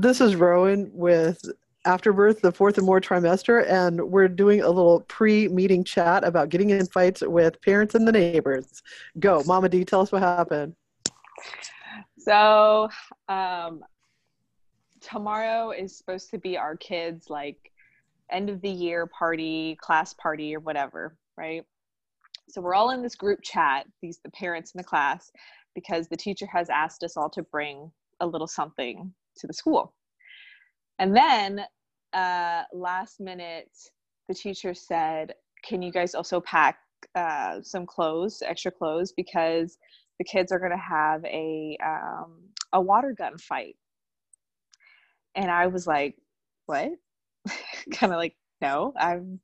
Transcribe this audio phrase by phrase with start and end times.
[0.00, 1.44] this is Rowan with
[1.84, 6.70] Afterbirth, the fourth and more trimester, and we're doing a little pre-meeting chat about getting
[6.70, 8.82] in fights with parents and the neighbors.
[9.18, 10.74] Go, Mama D, tell us what happened.
[12.18, 12.88] So,
[13.28, 13.82] um,
[15.00, 17.70] tomorrow is supposed to be our kids' like
[18.30, 21.64] end of the year party, class party, or whatever, right?
[22.48, 25.30] So we're all in this group chat, these the parents in the class,
[25.74, 27.90] because the teacher has asked us all to bring
[28.20, 29.94] a little something to the school.
[30.98, 31.62] And then
[32.12, 33.70] uh, last minute,
[34.28, 35.34] the teacher said,
[35.64, 36.78] Can you guys also pack
[37.14, 39.78] uh, some clothes, extra clothes, because
[40.18, 42.34] the kids are going to have a, um,
[42.74, 43.76] a water gun fight.
[45.34, 46.16] And I was like,
[46.66, 46.90] What?
[47.94, 49.40] kind of like, No, I'm.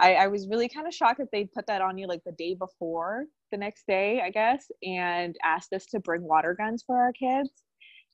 [0.00, 2.30] I, I was really kind of shocked that they put that on you like the
[2.30, 6.96] day before the next day, I guess, and asked us to bring water guns for
[6.96, 7.50] our kids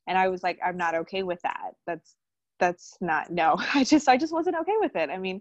[0.07, 1.73] and i was like i'm not okay with that.
[1.87, 2.17] That's
[2.61, 5.11] that's not no i just i just wasn't okay with it.
[5.11, 5.41] I mean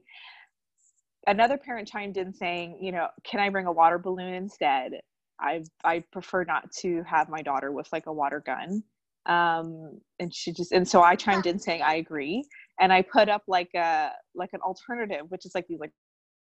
[1.28, 4.94] another parent chimed in saying you know can i bring a water balloon instead?
[5.40, 8.84] I i prefer not to have my daughter with like a water gun.
[9.26, 12.46] Um and she just and so i chimed in saying i agree.
[12.80, 15.94] And i put up like a like an alternative which is like these like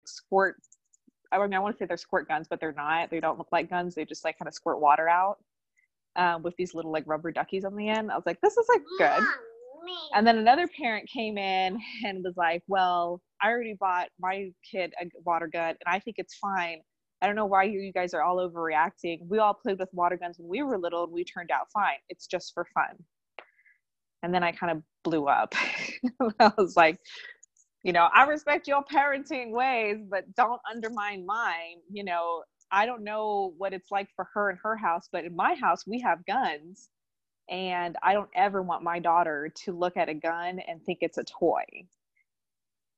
[0.06, 0.56] squirt
[1.32, 3.10] i mean i want to say they're squirt guns but they're not.
[3.10, 3.94] They don't look like guns.
[3.94, 5.38] They just like kind of squirt water out
[6.16, 8.10] um, with these little like rubber duckies on the end.
[8.10, 9.26] I was like, this is like good.
[10.14, 14.92] And then another parent came in and was like, well, I already bought my kid
[15.00, 16.80] a water gun and I think it's fine.
[17.22, 19.20] I don't know why you guys are all overreacting.
[19.26, 21.96] We all played with water guns when we were little and we turned out fine.
[22.08, 22.96] It's just for fun.
[24.22, 25.54] And then I kind of blew up.
[26.40, 26.98] I was like,
[27.82, 31.76] you know, I respect your parenting ways, but don't undermine mine.
[31.90, 35.36] You know, I don't know what it's like for her in her house, but in
[35.36, 36.88] my house, we have guns.
[37.50, 41.18] And I don't ever want my daughter to look at a gun and think it's
[41.18, 41.64] a toy.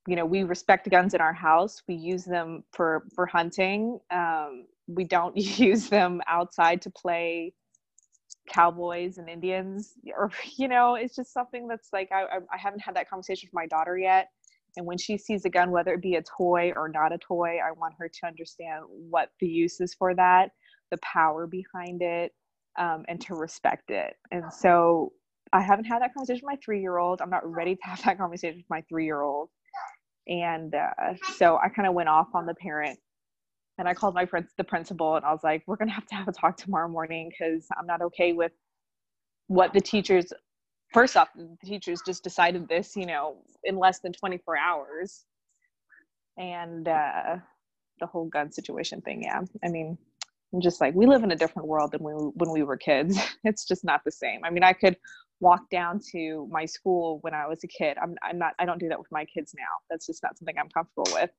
[0.07, 1.83] You know, we respect guns in our house.
[1.89, 4.01] We use them for for hunting.
[4.11, 7.55] Um, we don't use them outside to play
[8.49, 9.95] cowboys and Indians.
[10.17, 13.55] Or you know, it's just something that's like I I haven't had that conversation with
[13.55, 14.29] my daughter yet
[14.77, 17.59] and when she sees a gun, whether it be a toy or not a toy,
[17.65, 20.51] I want her to understand what the use is for that,
[20.91, 22.33] the power behind it,
[22.79, 24.15] um, and to respect it.
[24.31, 25.13] And so
[25.53, 27.21] I haven't had that conversation with my three year old.
[27.23, 29.51] I'm not ready to have that conversation with my three year old.
[30.29, 32.99] And uh, so I kind of went off on the parent
[33.79, 36.07] and I called my friend, the principal, and I was like, we're going to have
[36.07, 38.53] to have a talk tomorrow morning because I'm not okay with
[39.49, 40.33] what the teachers
[40.93, 45.25] first off the teachers just decided this you know in less than 24 hours.
[46.37, 47.37] And uh
[48.01, 49.41] the whole gun situation thing yeah.
[49.65, 49.99] I mean
[50.53, 53.19] i'm just like we live in a different world than we, when we were kids.
[53.45, 54.41] It's just not the same.
[54.45, 54.97] I mean i could
[55.41, 57.97] walk down to my school when i was a kid.
[58.03, 59.73] I'm, I'm not i don't do that with my kids now.
[59.91, 61.31] That's just not something i'm comfortable with.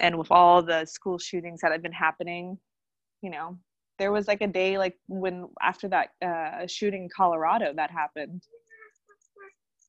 [0.00, 2.58] And with all the school shootings that have been happening
[3.22, 3.58] you know
[4.02, 8.42] there was like a day like when after that uh, shooting in Colorado that happened.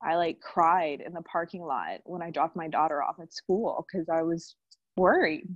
[0.04, 3.88] I like cried in the parking lot when I dropped my daughter off at school
[3.88, 4.56] because I was
[4.98, 5.48] worried,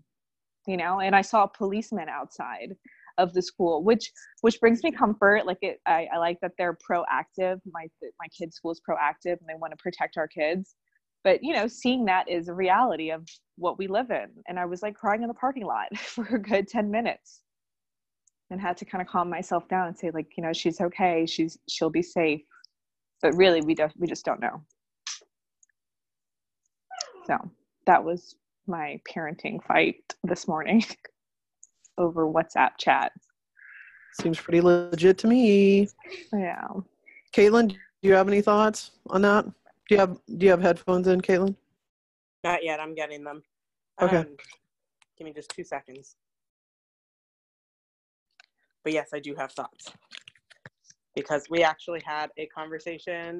[0.65, 1.01] you know.
[1.01, 2.73] And I saw a policeman outside
[3.19, 5.45] of the school, which which brings me comfort.
[5.45, 7.59] Like it, I, I like that they're proactive.
[7.71, 7.85] My
[8.19, 10.73] my kids' school is proactive and they want to protect our kids.
[11.23, 14.29] But you know, seeing that is a reality of what we live in.
[14.47, 17.41] And I was like crying in the parking lot for a good ten minutes
[18.49, 21.25] and had to kind of calm myself down and say like you know she's okay
[21.25, 22.41] she's she'll be safe.
[23.21, 24.61] But really we don't we just don't know.
[27.25, 27.37] So
[27.85, 28.35] that was
[28.67, 30.83] my parenting fight this morning
[31.97, 33.11] over whatsapp chat.
[34.21, 35.89] Seems pretty legit to me.
[36.33, 36.67] Yeah.
[37.33, 39.45] Caitlin do you have any thoughts on that?
[39.45, 41.55] Do you have do you have headphones in caitlin?
[42.43, 43.41] Not yet i'm getting them.
[44.01, 44.17] Okay.
[44.17, 44.27] Um,
[45.17, 46.15] give me just two seconds
[48.87, 49.91] but yes, I do have thoughts
[51.13, 53.39] because we actually had a conversation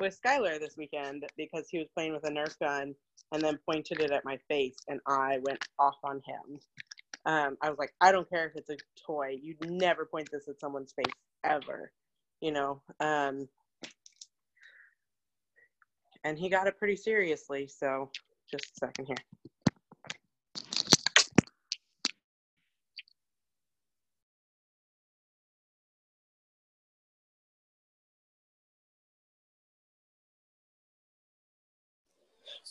[0.00, 2.92] with Skylar this weekend because he was playing with a Nerf gun
[3.30, 6.58] and then pointed it at my face, and I went off on him.
[7.24, 8.76] Um, I was like, I don't care if it's a
[9.06, 9.36] toy.
[9.40, 11.14] You'd never point this at someone's face
[11.44, 11.92] ever,
[12.40, 12.82] you know.
[12.98, 13.46] Um,
[16.24, 17.68] and he got it pretty seriously.
[17.68, 18.10] So,
[18.50, 19.39] just a second here.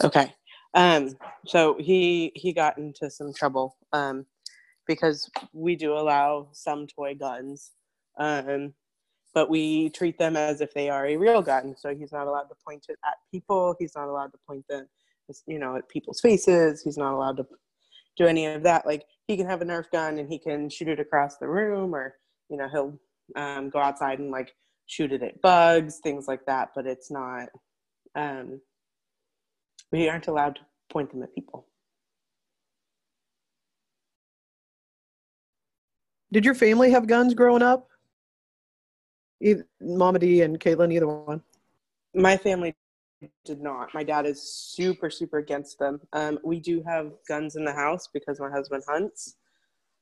[0.04, 0.34] Okay.
[0.76, 1.16] Um,
[1.46, 4.26] so he he got into some trouble um,
[4.88, 7.72] because we do allow some toy guns,
[8.20, 8.74] um,
[9.34, 11.76] but we treat them as if they are a real gun.
[11.78, 13.76] So he's not allowed to point it at people.
[13.80, 14.88] He's not allowed to point them,
[15.48, 16.84] you know, at people's faces.
[16.84, 17.46] He's not allowed to
[18.18, 18.86] do any of that.
[18.86, 21.96] Like he can have a Nerf gun and he can shoot it across the room,
[21.96, 22.16] or
[22.50, 23.00] you know, he'll
[23.36, 24.54] um, go outside and like
[24.86, 26.70] shoot it at bugs, things like that.
[26.76, 27.50] But it's not.
[28.16, 28.62] Um,
[29.92, 31.66] we aren't allowed to point them at people.
[36.32, 37.88] Did your family have guns growing up?
[39.42, 41.42] Either, Mama D and Caitlin, either one.
[42.14, 42.76] My family
[43.46, 43.94] did not.
[43.94, 46.00] My dad is super, super against them.
[46.14, 49.36] Um, we do have guns in the house because my husband hunts.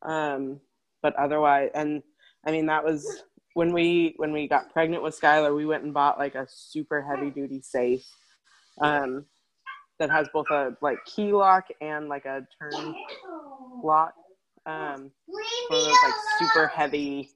[0.01, 0.59] Um,
[1.01, 2.03] but otherwise, and
[2.45, 3.23] I mean, that was
[3.53, 5.55] when we when we got pregnant with Skylar.
[5.55, 8.05] We went and bought like a super heavy duty safe
[8.81, 9.25] um,
[9.99, 12.95] that has both a like key lock and like a turn
[13.83, 14.13] lock.
[14.65, 17.31] Um, one of those like super heavy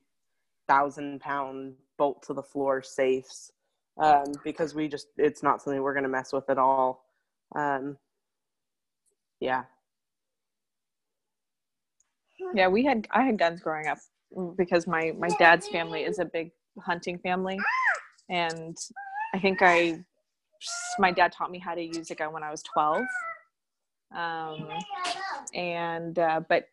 [0.68, 3.52] thousand pound bolt to the floor safes
[3.98, 7.06] um, because we just it's not something we're to mess with at all.
[7.56, 7.98] Um,
[9.40, 9.64] yeah.
[12.54, 14.00] Yeah, we had I had guns growing up
[14.58, 17.60] because my my dad's family is a big hunting family,
[18.30, 18.76] and
[19.34, 20.04] I think I
[21.00, 23.04] my dad taught me how to use a gun when I was twelve.
[24.16, 24.68] Um,
[25.54, 26.66] and uh, but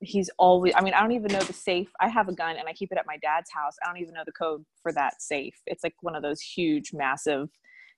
[0.00, 2.68] he's always i mean i don't even know the safe i have a gun and
[2.68, 3.74] i keep it at my dad's house.
[3.82, 5.54] I don't even know the code for that safe.
[5.66, 7.48] It's like one of those huge massive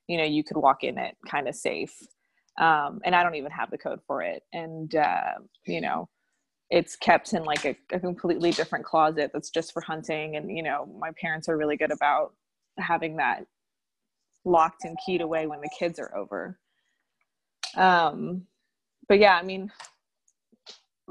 [0.07, 1.93] you know you could walk in it kind of safe.
[2.59, 4.43] Um, and i don't even have the code for it.
[4.51, 5.33] And uh,
[5.65, 6.09] you know
[6.69, 10.37] it's kept in like a, a completely different closet that's just for hunting.
[10.37, 12.33] And you know my parents are really good about
[12.79, 13.45] having that
[14.45, 16.59] locked and keyed away when the kids are over
[17.77, 18.43] um
[19.07, 19.71] but yeah i mean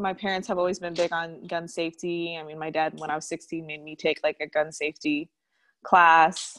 [0.00, 2.36] my parents have always been big on gun safety.
[2.40, 5.30] I mean, my dad, when I was 16, made me take like a gun safety
[5.84, 6.58] class.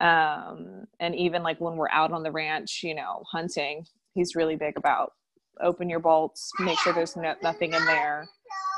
[0.00, 4.56] Um, and even like when we're out on the ranch, you know, hunting, he's really
[4.56, 5.12] big about
[5.60, 8.26] open your bolts, make sure there's no, nothing in there,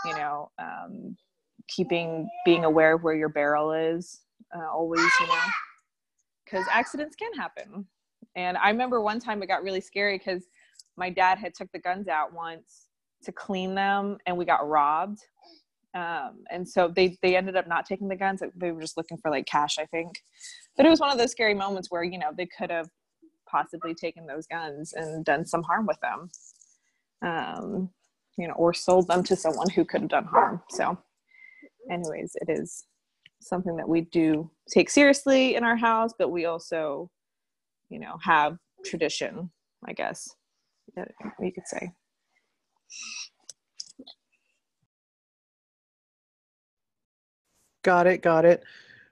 [0.05, 1.17] you know, um,
[1.69, 4.21] keeping, being aware of where your barrel is
[4.55, 5.41] uh, always, you know,
[6.45, 7.87] because accidents can happen.
[8.37, 10.45] And I remember one time it got really scary because
[10.97, 12.89] my dad had took the guns out once
[13.25, 15.21] to clean them and we got robbed.
[15.95, 18.43] Um, and so they they ended up not taking the guns.
[18.57, 20.23] They were just looking for like cash i think.
[20.77, 22.89] But it was one of those scary moments where you know they could have
[23.49, 26.31] possibly taken those guns and done some harm with them.
[27.23, 27.91] Um,
[28.37, 30.63] you know or sold them to someone who could have done harm.
[30.71, 30.99] So
[31.91, 32.85] anyways it is
[33.45, 37.11] something that we do take seriously in our house but we also
[37.91, 39.51] you know have tradition
[39.87, 40.29] i guess
[41.41, 41.91] you could say
[47.85, 48.65] Got it, got it.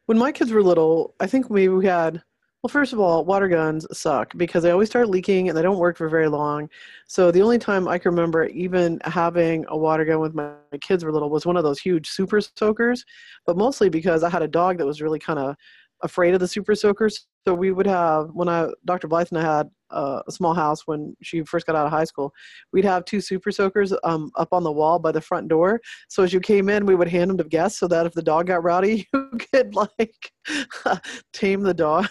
[0.07, 2.23] When my kids were little, I think maybe we had
[2.63, 5.79] well, first of all, water guns suck because they always start leaking and they don't
[5.79, 6.71] work for very long.
[7.09, 11.05] So the only time I can remember even having a water gun with my, kids
[11.05, 13.05] were little was one of those huge super soakers,
[13.47, 15.57] but mostly because I had a dog that was really kind of
[16.03, 17.27] afraid of the super soakers.
[17.47, 19.09] So we would have when I Dr.
[19.09, 22.05] Blythe and I had uh, a small house when she first got out of high
[22.05, 22.33] school.
[22.73, 25.81] We'd have two super soakers um, up on the wall by the front door.
[26.09, 28.23] So as you came in, we would hand them to guests so that if the
[28.23, 30.33] dog got rowdy, you could like
[31.33, 32.07] tame the dog.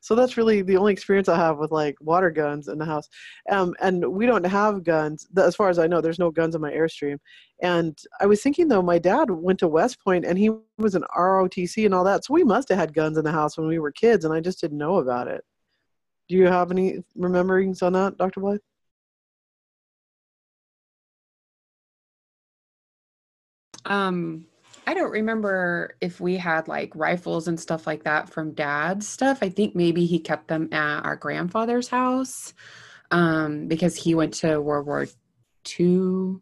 [0.00, 3.08] So that's really the only experience I have with like water guns in the house.
[3.50, 6.00] Um, and we don't have guns, as far as I know.
[6.00, 7.18] There's no guns in my airstream.
[7.62, 11.04] And I was thinking though, my dad went to West Point and he was an
[11.16, 13.78] ROTC and all that, so we must have had guns in the house when we
[13.78, 15.44] were kids, and I just didn't know about it.
[16.28, 18.40] Do you have any rememberings on that, Dr.
[18.40, 18.60] Blythe?
[23.84, 24.46] Um,
[24.86, 29.38] I don't remember if we had like rifles and stuff like that from dad's stuff.
[29.42, 32.54] I think maybe he kept them at our grandfather's house
[33.10, 35.06] um, because he went to World War
[35.78, 36.36] II.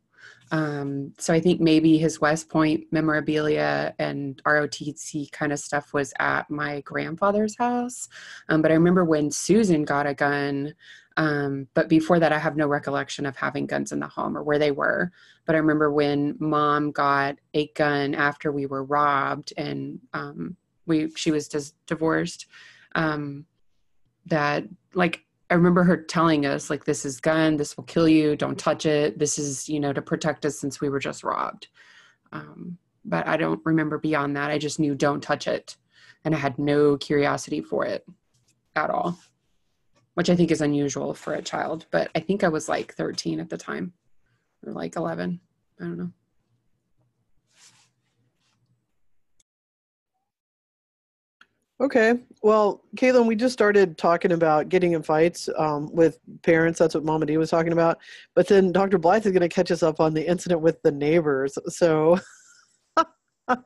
[0.54, 6.14] Um, so I think maybe his West Point memorabilia and ROTC kind of stuff was
[6.20, 8.08] at my grandfather's house.
[8.49, 10.73] Um, but I remember when Susan got a gun,
[11.16, 14.44] um, but before that, I have no recollection of having guns in the home or
[14.44, 15.11] where they were.
[15.44, 20.56] But I remember when mom got a gun after we were robbed and um,
[20.87, 22.46] we she was just divorced.
[22.94, 23.46] Um,
[24.26, 28.34] that like I remember her telling us like this is gun, this will kill you,
[28.36, 29.18] don't touch it.
[29.18, 31.68] This is you know to protect us since we were just robbed.
[32.32, 34.50] Um, but I don't remember beyond that.
[34.50, 35.76] I just knew don't touch it,
[36.24, 38.04] and I had no curiosity for it
[38.74, 39.18] at all
[40.14, 41.86] which I think is unusual for a child.
[41.90, 43.92] But I think I was like 13 at the time,
[44.66, 45.40] or like 11.
[45.80, 46.10] I don't know.
[51.81, 52.14] Okay.
[52.43, 56.78] Well, Caitlin, we just started talking about getting in fights um, with parents.
[56.78, 57.99] That's what Mama D was talking about.
[58.37, 58.97] But then Dr.
[58.97, 61.59] Blythe is going to catch us up on the incident with the neighbors.
[61.69, 62.21] So,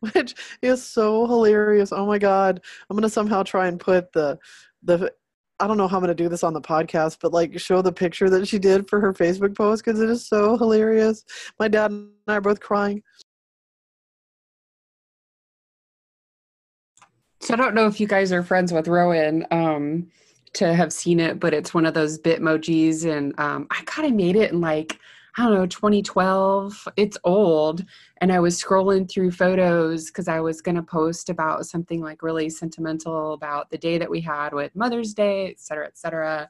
[0.00, 1.92] which is so hilarious.
[1.92, 2.60] Oh my God.
[2.90, 4.36] I'm going to somehow try and put the,
[4.82, 5.12] the,
[5.60, 7.82] I don't know how I'm going to do this on the podcast, but like show
[7.82, 11.24] the picture that she did for her Facebook post because it is so hilarious.
[11.60, 13.04] My dad and I are both crying.
[17.46, 20.10] So I don't know if you guys are friends with Rowan um,
[20.54, 24.14] to have seen it, but it's one of those Bitmojis, and um, I kind of
[24.14, 24.98] made it in like
[25.38, 26.88] I don't know 2012.
[26.96, 27.84] It's old,
[28.22, 32.22] and I was scrolling through photos because I was going to post about something like
[32.22, 36.48] really sentimental about the day that we had with Mother's Day, et cetera, et cetera.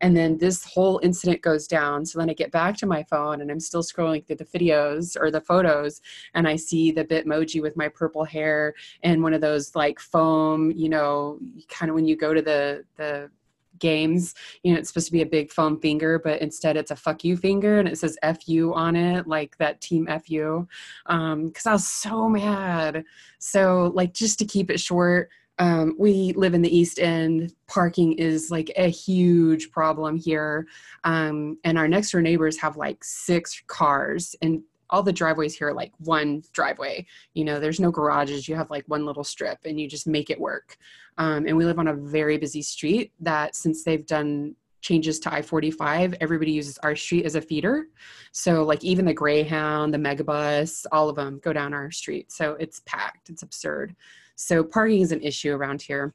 [0.00, 2.06] And then this whole incident goes down.
[2.06, 5.16] So then I get back to my phone and I'm still scrolling through the videos
[5.20, 6.00] or the photos
[6.34, 10.70] and I see the Bitmoji with my purple hair and one of those like foam,
[10.70, 13.30] you know, kind of when you go to the, the,
[13.78, 16.96] games you know it's supposed to be a big foam finger but instead it's a
[16.96, 20.66] fuck you finger and it says fu on it like that team fu
[21.06, 23.04] um because i was so mad
[23.38, 25.30] so like just to keep it short
[25.60, 27.52] um, we live in the East End.
[27.66, 30.66] Parking is like a huge problem here.
[31.04, 35.68] Um, and our next door neighbors have like six cars, and all the driveways here
[35.68, 37.06] are like one driveway.
[37.34, 38.48] You know, there's no garages.
[38.48, 40.76] You have like one little strip, and you just make it work.
[41.18, 45.34] Um, and we live on a very busy street that since they've done changes to
[45.34, 47.88] I-45, everybody uses our street as a feeder.
[48.32, 52.30] So like even the Greyhound, the Megabus, all of them go down our street.
[52.30, 53.28] So it's packed.
[53.28, 53.96] It's absurd.
[54.36, 56.14] So parking is an issue around here.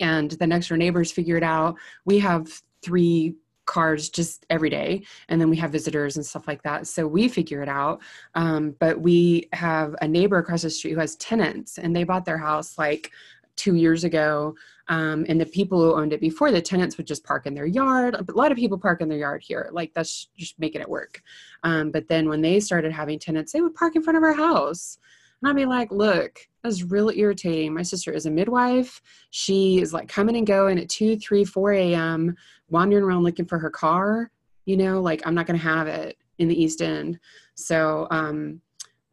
[0.00, 3.34] And the next door neighbors figured out we have three
[3.66, 6.86] cars just every day and then we have visitors and stuff like that.
[6.86, 8.00] So we figure it out.
[8.34, 12.24] Um, but we have a neighbor across the street who has tenants and they bought
[12.24, 13.10] their house like
[13.56, 14.54] two years ago.
[14.88, 17.66] Um, and the people who owned it before the tenants would just park in their
[17.66, 18.14] yard.
[18.14, 19.70] A lot of people park in their yard here.
[19.72, 21.22] Like that's just making it work.
[21.62, 24.32] Um, but then when they started having tenants they would park in front of our
[24.32, 24.98] house
[25.42, 27.74] and I'd be like, look, that's really irritating.
[27.74, 29.02] My sister is a midwife.
[29.30, 32.36] She is like coming and going at 2, 3, 4 a.m.,
[32.70, 34.30] wandering around looking for her car.
[34.64, 37.18] You know, like I'm not going to have it in the East End.
[37.54, 38.60] So, um,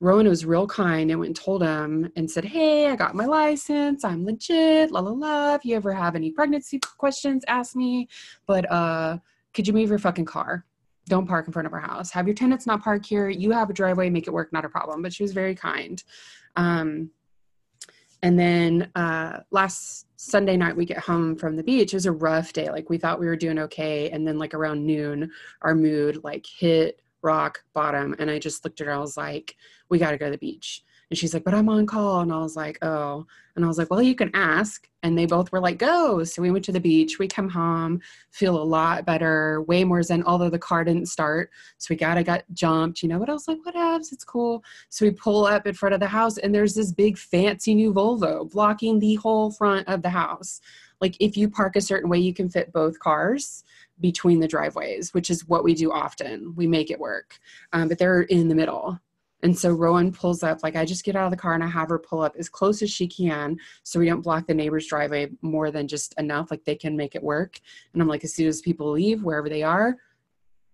[0.02, 3.26] Rowan was real kind and went and told him and said, Hey, I got my
[3.26, 4.06] license.
[4.06, 4.92] I'm legit.
[4.92, 5.56] La la la.
[5.56, 8.08] If you ever have any pregnancy questions, ask me.
[8.46, 9.18] But uh,
[9.54, 10.66] could you move your fucking car?
[11.10, 12.12] Don't park in front of our house.
[12.12, 13.28] Have your tenants not park here.
[13.28, 15.02] You have a driveway, make it work, not a problem.
[15.02, 16.02] But she was very kind.
[16.56, 17.10] Um,
[18.22, 21.94] and then uh, last Sunday night, we get home from the beach.
[21.94, 22.70] It was a rough day.
[22.70, 24.10] Like we thought we were doing okay.
[24.10, 28.16] And then, like around noon, our mood like hit rock bottom.
[28.20, 28.94] And I just looked at her.
[28.94, 29.56] I was like,
[29.90, 30.84] we got to go to the beach.
[31.10, 32.22] And she's like, but I'm on call.
[32.22, 33.26] And I was like, oh.
[33.56, 34.88] And I was like, well, you can ask.
[35.02, 36.24] And they both were like, go.
[36.24, 37.20] So we went to the beach.
[37.20, 38.00] We come home,
[38.32, 41.50] feel a lot better, way more zen, although the car didn't start.
[41.78, 44.64] So we got, I got jumped, you know, but I was like, whatevs, it's cool.
[44.90, 47.94] So we pull up in front of the house and there's this big fancy new
[47.94, 50.62] Volvo blocking the whole front of the house.
[51.02, 53.64] Like if you park a certain way, you can fit both cars
[54.00, 56.54] between the driveways, which is what we do often.
[56.56, 57.40] We make it work.
[57.74, 59.00] Um, but they're in the middle.
[59.44, 61.68] And so Rowan pulls up, like I just get out of the car and I
[61.68, 64.88] have her pull up as close as she can so we don't block the neighbor's
[64.88, 67.60] driveway more than just enough, like they can make it work.
[67.94, 69.98] And I'm like, as soon as people leave, wherever they are,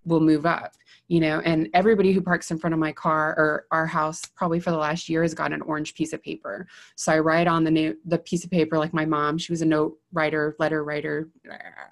[0.06, 0.74] we'll move up,
[1.08, 1.42] you know.
[1.42, 4.78] And everybody who parks in front of my car or our house, probably for the
[4.78, 6.68] last year, has got an orange piece of paper.
[6.96, 9.38] So I write on the the piece of paper like my mom.
[9.38, 11.30] She was a note writer, letter writer.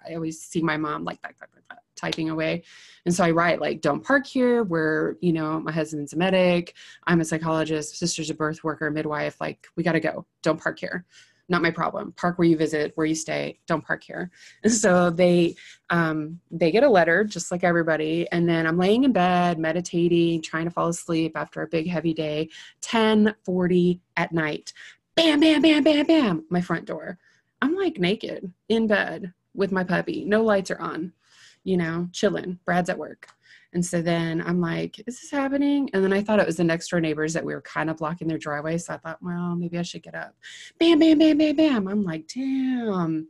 [0.08, 2.64] I always see my mom like that, that, that typing away.
[3.06, 4.64] And so I write like, don't park here.
[4.64, 6.74] Where, you know, my husband's a medic.
[7.08, 7.98] I'm a psychologist.
[7.98, 9.40] Sister's a birth worker, midwife.
[9.40, 10.26] Like, we got to go.
[10.42, 11.06] Don't park here.
[11.50, 12.14] Not my problem.
[12.14, 13.60] Park where you visit, where you stay.
[13.68, 14.32] Don't park here.
[14.64, 15.56] And so they,
[15.90, 18.28] um, they get a letter just like everybody.
[18.32, 22.14] And then I'm laying in bed, meditating, trying to fall asleep after a big heavy
[22.14, 22.50] day.
[22.90, 24.74] 1040 at night.
[25.16, 26.46] Bam, bam, bam, bam, bam.
[26.50, 27.20] My front door.
[27.62, 30.26] I'm like naked in bed with my puppy.
[30.26, 31.14] No lights are on
[31.64, 32.60] you know, chilling.
[32.66, 33.28] Brad's at work.
[33.74, 35.90] And so then I'm like, is this happening?
[35.94, 37.98] And then I thought it was the next door neighbors that we were kind of
[37.98, 38.78] blocking their driveway.
[38.78, 40.36] So I thought, well, maybe I should get up.
[40.80, 41.88] Bam, bam, bam, bam, bam.
[41.88, 43.28] I'm like, damn.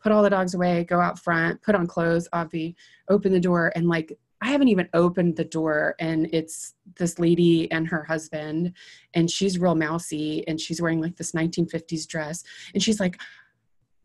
[0.00, 2.74] Put all the dogs away, go out front, put on clothes, Avi,
[3.10, 3.72] open the door.
[3.74, 5.94] And like, I haven't even opened the door.
[5.98, 8.72] And it's this lady and her husband.
[9.12, 10.46] And she's real mousy.
[10.48, 12.44] And she's wearing like this 1950s dress.
[12.72, 13.20] And she's like,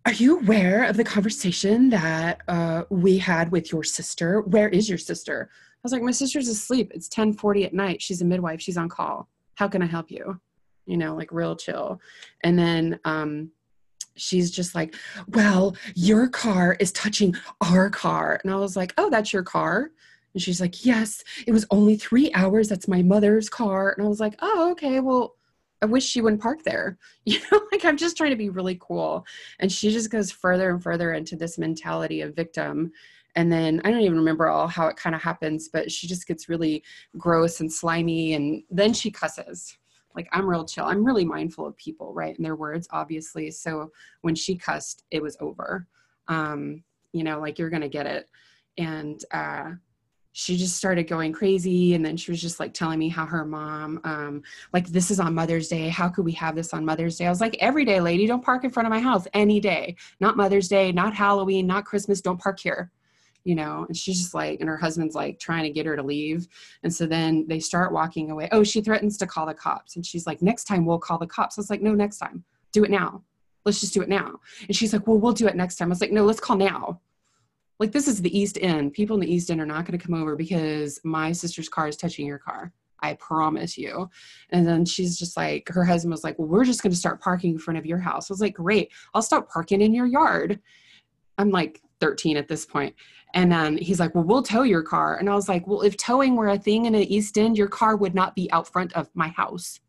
[0.05, 4.41] are you aware of the conversation that uh, we had with your sister?
[4.41, 5.49] Where is your sister?
[5.51, 6.91] I was like, my sister's asleep.
[6.93, 8.01] It's 1040 at night.
[8.01, 8.61] She's a midwife.
[8.61, 9.29] She's on call.
[9.55, 10.39] How can I help you?
[10.85, 11.99] you know, like real chill.
[12.43, 13.51] And then um,
[14.15, 14.95] she's just like,
[15.29, 18.39] Well, your car is touching our car.
[18.43, 19.91] And I was like, Oh, that's your car?
[20.33, 22.69] And she's like, Yes, it was only three hours.
[22.69, 23.93] That's my mother's car.
[23.97, 24.99] And I was like, Oh, okay.
[24.99, 25.35] Well,
[25.81, 26.97] I wish she wouldn't park there.
[27.25, 29.25] You know, like I'm just trying to be really cool.
[29.59, 32.91] And she just goes further and further into this mentality of victim.
[33.35, 36.27] And then I don't even remember all how it kind of happens, but she just
[36.27, 36.83] gets really
[37.17, 38.35] gross and slimy.
[38.35, 39.75] And then she cusses
[40.15, 40.85] like I'm real chill.
[40.85, 42.35] I'm really mindful of people, right?
[42.35, 43.51] And their words, obviously.
[43.51, 43.91] So
[44.21, 45.87] when she cussed, it was over.
[46.27, 48.29] Um, you know, like you're gonna get it.
[48.77, 49.71] And uh
[50.37, 53.45] she just started going crazy and then she was just like telling me how her
[53.45, 55.87] mom um like this is on mother's day.
[55.87, 57.25] How could we have this on mother's day?
[57.25, 59.95] I was like every day lady don't park in front of my house any day.
[60.19, 62.19] Not mother's day not halloween not christmas.
[62.19, 62.91] Don't park here.
[63.45, 66.03] You know and she's just like and her husband's like trying to get her to
[66.03, 66.49] leave.
[66.83, 68.49] And so then they start walking away.
[68.51, 69.95] Oh she threatens to call the cops.
[69.95, 71.57] And she's like next time we'll call the cops.
[71.57, 72.43] I was like no next time.
[72.73, 73.23] Do it now.
[73.63, 74.41] Let's just do it now.
[74.67, 75.87] And she's like well we'll do it next time.
[75.87, 76.99] I was like no let's call now
[77.79, 80.05] like this is the east end people in the east end are not going to
[80.05, 82.71] come over because my sister's car is touching your car
[83.05, 84.09] I promise you.
[84.49, 87.21] And then she's just like, her husband was like, Well, we're just going to start
[87.21, 88.29] parking in front of your house.
[88.29, 90.59] I was like, Great, I'll stop parking in your yard.
[91.37, 92.95] I'm like 13 at this point.
[93.33, 95.17] And then he's like, Well, we'll tow your car.
[95.17, 97.67] And I was like, Well, if towing were a thing in the East End, your
[97.67, 99.79] car would not be out front of my house.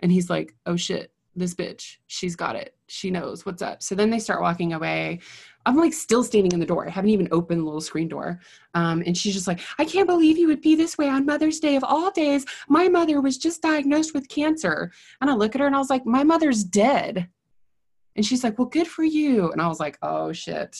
[0.00, 2.74] And he's like, Oh shit, this bitch, she's got it.
[2.88, 3.82] She knows what's up.
[3.82, 5.20] So then they start walking away.
[5.66, 6.86] I'm like still standing in the door.
[6.86, 8.40] I haven't even opened the little screen door.
[8.74, 11.60] Um, and she's just like, I can't believe you would be this way on Mother's
[11.60, 12.44] Day of all days.
[12.68, 14.90] My mother was just diagnosed with cancer.
[15.20, 17.28] And I look at her and I was like, My mother's dead.
[18.16, 19.52] And she's like, Well, good for you.
[19.52, 20.76] And I was like, Oh shit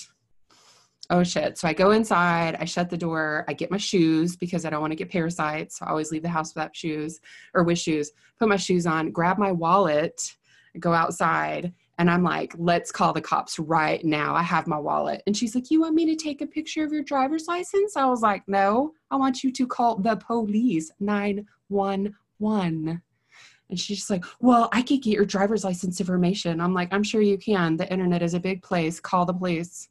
[1.11, 1.59] oh shit.
[1.59, 4.81] So I go inside, I shut the door, I get my shoes because I don't
[4.81, 5.79] want to get parasites.
[5.79, 7.21] So I always leave the house without shoes
[7.53, 10.37] or with shoes, put my shoes on, grab my wallet,
[10.79, 11.73] go outside.
[11.99, 14.35] And I'm like, let's call the cops right now.
[14.35, 15.23] I have my wallet.
[15.27, 17.97] And she's like, You want me to take a picture of your driver's license?
[17.97, 23.03] I was like, No, I want you to call the police 911.
[23.69, 26.61] And she's just like, Well, I could get your driver's license information.
[26.61, 27.77] I'm like, I'm sure you can.
[27.77, 28.99] The internet is a big place.
[28.99, 29.91] Call the police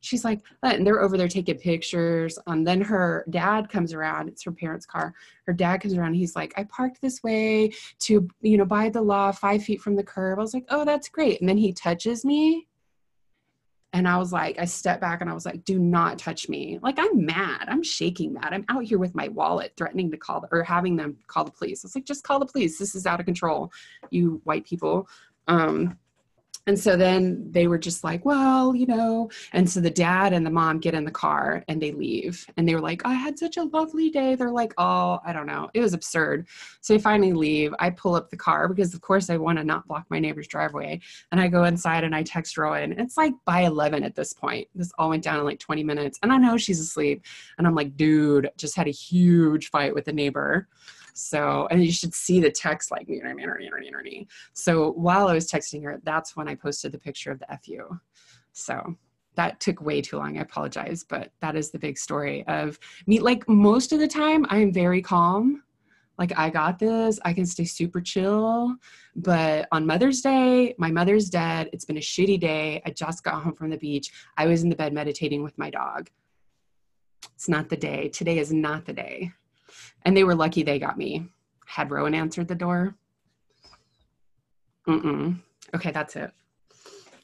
[0.00, 2.38] she's like, and they're over there taking pictures.
[2.46, 4.28] Um, then her dad comes around.
[4.28, 5.14] It's her parents' car.
[5.46, 6.14] Her dad comes around.
[6.14, 9.96] He's like, I parked this way to, you know, by the law, five feet from
[9.96, 10.38] the curb.
[10.38, 11.40] I was like, oh, that's great.
[11.40, 12.66] And then he touches me.
[13.92, 16.78] And I was like, I stepped back and I was like, do not touch me.
[16.80, 17.64] Like, I'm mad.
[17.66, 18.52] I'm shaking mad.
[18.52, 21.50] I'm out here with my wallet threatening to call the, or having them call the
[21.50, 21.84] police.
[21.84, 22.78] I was like, just call the police.
[22.78, 23.72] This is out of control,
[24.10, 25.08] you white people.
[25.48, 25.98] Um,
[26.66, 29.30] and so then they were just like, well, you know.
[29.52, 32.46] And so the dad and the mom get in the car and they leave.
[32.56, 34.34] And they were like, I had such a lovely day.
[34.34, 35.70] They're like, oh, I don't know.
[35.72, 36.46] It was absurd.
[36.80, 37.74] So they finally leave.
[37.78, 40.48] I pull up the car because, of course, I want to not block my neighbor's
[40.48, 41.00] driveway.
[41.32, 42.98] And I go inside and I text Rowan.
[43.00, 44.68] It's like by 11 at this point.
[44.74, 46.18] This all went down in like 20 minutes.
[46.22, 47.24] And I know she's asleep.
[47.56, 50.68] And I'm like, dude, just had a huge fight with the neighbor.
[51.20, 53.08] So, and you should see the text like,
[54.52, 58.00] so while I was texting her, that's when I posted the picture of the FU.
[58.52, 58.96] So
[59.36, 60.38] that took way too long.
[60.38, 63.20] I apologize, but that is the big story of me.
[63.20, 65.62] Like most of the time, I am very calm.
[66.18, 67.18] Like, I got this.
[67.24, 68.76] I can stay super chill.
[69.16, 71.70] But on Mother's Day, my mother's dead.
[71.72, 72.82] It's been a shitty day.
[72.84, 74.12] I just got home from the beach.
[74.36, 76.10] I was in the bed meditating with my dog.
[77.34, 78.08] It's not the day.
[78.10, 79.32] Today is not the day.
[80.04, 81.28] And they were lucky they got me.
[81.66, 82.96] Had Rowan answered the door?
[84.88, 85.40] Mm-mm.
[85.74, 86.32] Okay, that's it.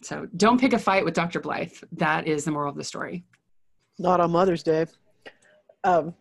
[0.03, 1.41] So don't pick a fight with Dr.
[1.41, 1.73] Blythe.
[1.93, 3.25] That is the moral of the story.
[3.99, 4.87] Not on Mother's Day.
[5.85, 6.15] Um,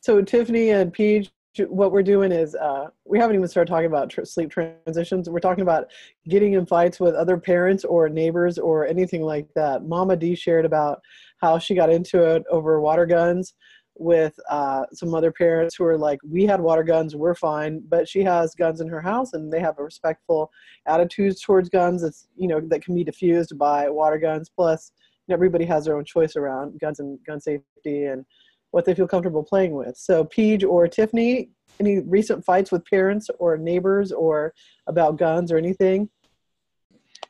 [0.00, 1.30] so Tiffany and Peach,
[1.68, 5.28] what we're doing is uh, we haven't even started talking about tr- sleep transitions.
[5.28, 5.90] We're talking about
[6.28, 9.84] getting in fights with other parents or neighbors or anything like that.
[9.84, 11.00] Mama D shared about
[11.40, 13.54] how she got into it over water guns
[13.98, 18.08] with uh, some other parents who are like, we had water guns, we're fine, but
[18.08, 20.50] she has guns in her house, and they have a respectful
[20.86, 22.02] attitudes towards guns.
[22.02, 24.50] That's you know that can be diffused by water guns.
[24.54, 24.92] Plus,
[25.30, 28.24] everybody has their own choice around guns and gun safety and
[28.70, 29.96] what they feel comfortable playing with.
[29.96, 34.54] So, Peach or Tiffany, any recent fights with parents or neighbors or
[34.86, 36.08] about guns or anything?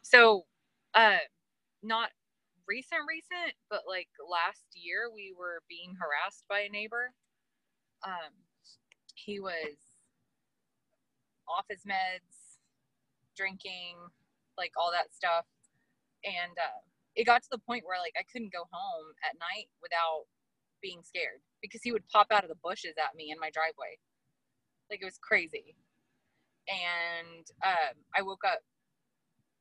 [0.03, 0.45] So,
[0.95, 1.19] uh,
[1.83, 2.11] not
[2.69, 7.13] recent recent but like last year we were being harassed by a neighbor.
[8.07, 8.35] Um
[9.15, 9.77] he was
[11.49, 12.61] off his meds
[13.37, 13.97] drinking
[14.59, 15.47] like all that stuff.
[16.25, 16.83] And uh
[17.17, 20.27] it got to the point where like i couldn't go home at night without
[20.81, 23.99] being scared because he would pop out of the bushes at me in my driveway.
[24.91, 25.77] Like it was crazy.
[26.69, 28.61] And um, I woke up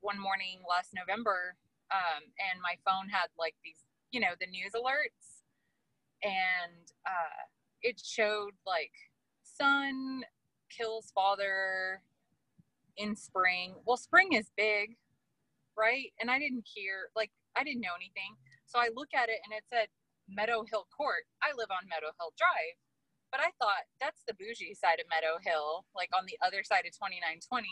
[0.01, 1.55] one morning last November,
[1.91, 5.43] um, and my phone had like these, you know, the news alerts,
[6.23, 7.43] and uh,
[7.81, 8.91] it showed like
[9.43, 10.23] son
[10.69, 12.01] kills father
[12.97, 13.75] in spring.
[13.85, 14.97] Well, spring is big,
[15.77, 16.11] right?
[16.19, 18.35] And I didn't hear, like, I didn't know anything.
[18.65, 19.87] So I look at it and it said
[20.27, 21.23] Meadow Hill Court.
[21.41, 22.75] I live on Meadow Hill Drive.
[23.31, 26.87] But I thought that's the bougie side of Meadow Hill, like on the other side
[26.87, 27.67] of 2920.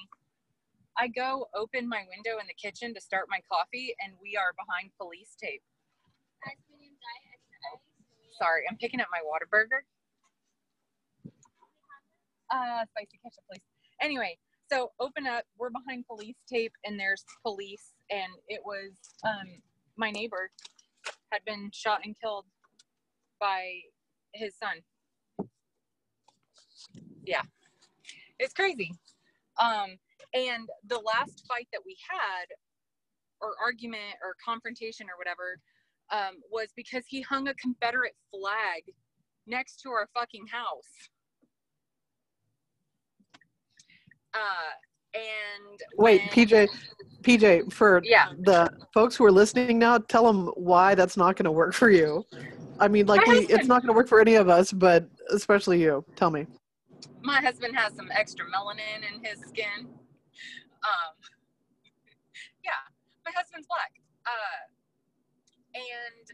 [0.98, 4.54] I go open my window in the kitchen to start my coffee, and we are
[4.58, 5.62] behind police tape.
[8.42, 9.82] Sorry, I'm picking up my Whataburger.
[12.52, 13.64] Uh, spicy ketchup, please.
[14.02, 14.38] Anyway,
[14.72, 15.44] so open up.
[15.58, 18.92] We're behind police tape, and there's police, and it was
[19.26, 19.62] um,
[19.98, 20.50] my neighbor
[21.32, 22.46] had been shot and killed
[23.40, 23.80] by
[24.34, 25.48] his son.
[27.26, 27.42] Yeah,
[28.40, 28.92] it's crazy.
[29.60, 29.98] Um,
[30.36, 32.46] and the last fight that we had,
[33.42, 35.60] or argument, or confrontation, or whatever,
[36.12, 38.84] um, was because he hung a Confederate flag
[39.48, 41.10] next to our fucking house.
[44.34, 46.68] Uh, and Wait, when- PJ,
[47.24, 48.34] PJ, for Yeah.
[48.40, 51.90] the folks who are listening now, tell them why that's not going to work for
[51.90, 52.26] you.
[52.80, 55.82] I mean, like we, it's not going to work for any of us, but especially
[55.82, 56.04] you.
[56.18, 56.46] Tell me.
[57.24, 59.88] my husband has some extra melanin in his skin.
[60.86, 61.14] Um,
[62.64, 62.82] yeah,
[63.26, 63.98] my husband's black.
[64.26, 64.70] Uh,
[65.74, 66.26] and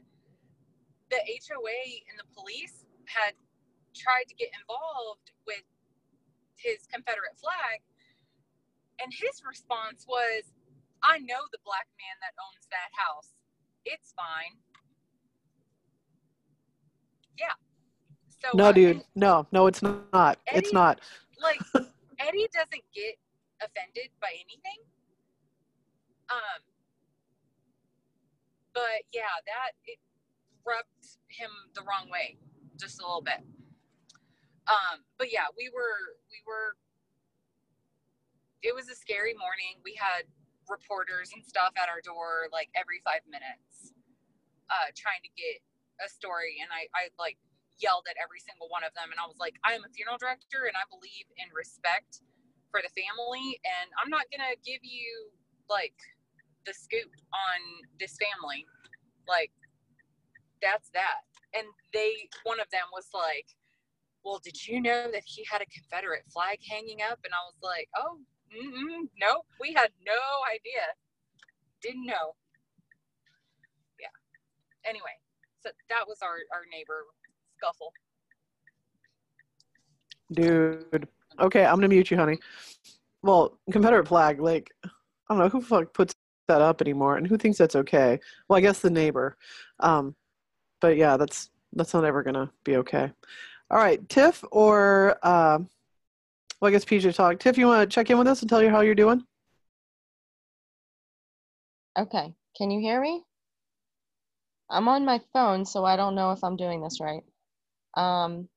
[1.10, 3.34] the HOA and the police had
[3.96, 5.64] tried to get involved with
[6.56, 7.82] his Confederate flag.
[9.02, 10.54] And his response was,
[11.04, 13.34] I know the black man that owns that house.
[13.86, 14.56] It's fine.
[17.38, 17.58] Yeah.
[18.30, 19.04] So No, uh, dude.
[19.16, 20.38] No, no, it's not.
[20.54, 21.02] It's not.
[21.42, 21.60] like
[22.20, 23.18] Eddie doesn't get
[23.62, 24.82] offended by anything.
[26.30, 26.62] Um,
[28.74, 30.00] but yeah, that it
[30.66, 32.38] rubbed him the wrong way
[32.80, 33.42] just a little bit.
[34.68, 36.78] Um, but yeah, we were we were.
[38.62, 39.82] It was a scary morning.
[39.84, 40.30] We had
[40.70, 43.94] reporters and stuff at our door like every five minutes,
[44.70, 45.62] uh, trying to get
[46.02, 47.38] a story, and I I like
[47.82, 50.22] yelled at every single one of them and I was like, I am a funeral
[50.22, 52.22] director and I believe in respect
[52.72, 55.30] for the family and I'm not gonna give you
[55.70, 55.94] like
[56.66, 57.60] the scoop on
[58.00, 58.66] this family.
[59.28, 59.52] Like
[60.62, 61.28] that's that.
[61.54, 63.48] And they one of them was like,
[64.24, 67.20] Well, did you know that he had a Confederate flag hanging up?
[67.24, 68.18] And I was like, Oh,
[68.50, 70.88] mm nope, we had no idea.
[71.82, 72.36] Didn't know.
[74.00, 74.16] Yeah.
[74.86, 75.18] Anyway,
[75.64, 77.06] so that was our, our neighbor
[77.58, 77.94] scuffle.
[80.32, 81.08] Dude.
[81.40, 82.38] Okay, I'm gonna mute you, honey.
[83.24, 84.90] Well, Confederate flag, like, I
[85.30, 86.14] don't know who fuck puts
[86.48, 88.20] that up anymore, and who thinks that's okay.
[88.48, 89.38] Well, I guess the neighbor.
[89.80, 90.16] Um,
[90.82, 93.12] but yeah, that's that's not ever gonna be okay.
[93.70, 95.60] All right, Tiff or uh,
[96.60, 97.40] well, I guess PJ talk.
[97.40, 99.24] Tiff, you want to check in with us and tell you how you're doing?
[101.98, 103.24] Okay, can you hear me?
[104.70, 107.24] I'm on my phone, so I don't know if I'm doing this right.
[107.98, 108.48] Um,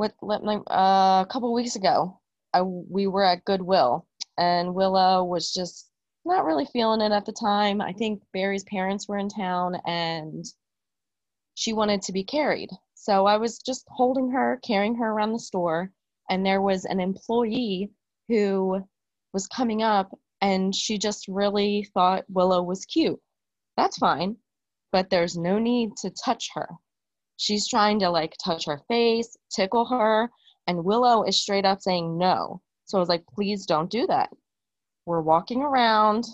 [0.00, 2.18] what, let me, uh, a couple weeks ago,
[2.54, 4.06] I, we were at Goodwill,
[4.38, 5.90] and Willow was just
[6.24, 7.82] not really feeling it at the time.
[7.82, 10.42] I think Barry's parents were in town, and
[11.54, 12.70] she wanted to be carried.
[12.94, 15.92] So I was just holding her, carrying her around the store,
[16.30, 17.90] and there was an employee
[18.28, 18.82] who
[19.34, 23.20] was coming up and she just really thought Willow was cute.
[23.76, 24.36] That's fine,
[24.92, 26.70] but there's no need to touch her.
[27.40, 30.30] She's trying to like touch her face, tickle her,
[30.66, 32.60] and Willow is straight up saying no.
[32.84, 34.28] So I was like, please don't do that.
[35.06, 36.26] We're walking around,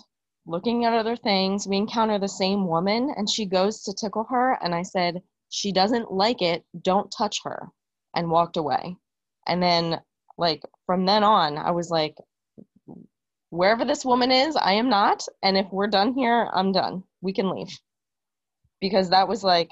[0.45, 1.65] looking at other things.
[1.65, 5.71] We encounter the same woman, and she goes to tickle her, and I said, she
[5.71, 7.69] doesn't like it, don't touch her,
[8.13, 8.97] and walked away.
[9.47, 10.01] And then,
[10.37, 12.17] like, from then on, I was like,
[13.49, 15.25] wherever this woman is, I am not.
[15.41, 17.03] And if we're done here, I'm done.
[17.21, 17.79] We can leave.
[18.81, 19.71] Because that was like,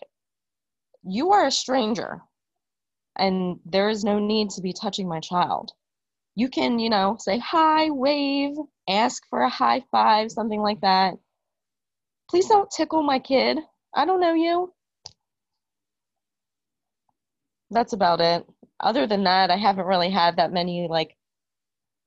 [1.06, 2.22] you are a stranger,
[3.16, 5.72] and there is no need to be touching my child.
[6.36, 8.56] You can, you know, say hi, wave,
[8.90, 11.14] ask for a high five, something like that.
[12.30, 13.60] Please don't tickle my kid.
[13.94, 14.74] I don't know you.
[17.72, 18.46] That's about it.
[18.80, 21.16] Other than that, I haven't really had that many like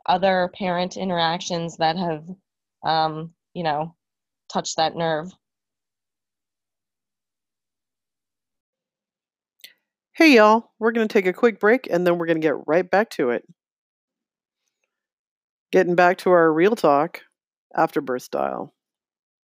[0.06, 2.24] other parent interactions that have
[2.84, 3.94] um, you know
[4.48, 5.30] touched that nerve
[10.18, 10.72] Hey, y'all.
[10.80, 13.08] We're going to take a quick break and then we're going to get right back
[13.10, 13.44] to it.
[15.70, 17.20] Getting back to our real talk,
[17.76, 18.74] afterbirth style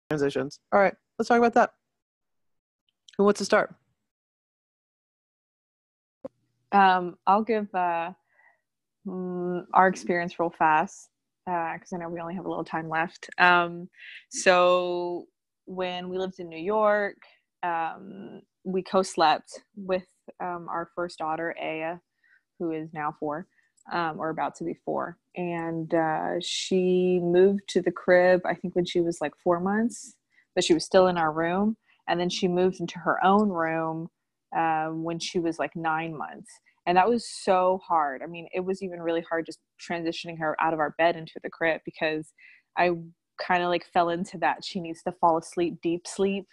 [0.09, 0.61] transitions.
[0.73, 1.73] All right, let's talk about that.
[3.19, 3.75] Who wants to start?
[6.71, 8.13] Um, I'll give uh,
[9.05, 11.09] mm, our experience real fast
[11.47, 13.29] because I know we only have a little time left.
[13.39, 13.89] Um,
[14.29, 15.25] so
[15.65, 17.17] when we lived in New York,
[17.65, 20.05] um, we co-slept with
[20.41, 21.97] um, our first daughter, Aya,
[22.59, 23.47] who is now four,
[23.93, 28.43] um, or about to be four, and uh, she moved to the crib.
[28.47, 30.17] I think when she was like four months,
[30.55, 31.77] but she was still in our room,
[32.09, 34.09] and then she moved into her own room
[34.57, 36.51] um, when she was like nine months.
[36.87, 38.23] And that was so hard.
[38.23, 41.41] I mean it was even really hard just transitioning her out of our bed into
[41.43, 42.33] the crib because
[42.77, 42.91] i
[43.41, 46.47] kind of like fell into that she needs to fall asleep deep sleep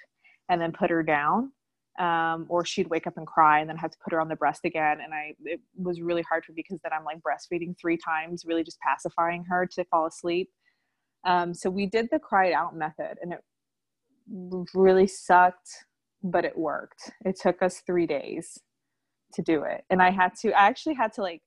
[0.49, 1.51] and then put her down
[1.97, 4.35] um, or she'd wake up and cry and then have to put her on the
[4.35, 4.99] breast again.
[5.03, 8.43] And i it was really hard for me because then i'm like breastfeeding three times
[8.45, 10.49] really just pacifying her to fall asleep.
[11.25, 13.39] Um, so we did the cried out method and it
[14.73, 15.69] really sucked
[16.23, 17.11] but it worked.
[17.25, 18.57] It took us three days
[19.33, 19.83] to do it.
[19.89, 21.41] And i had to i actually had to like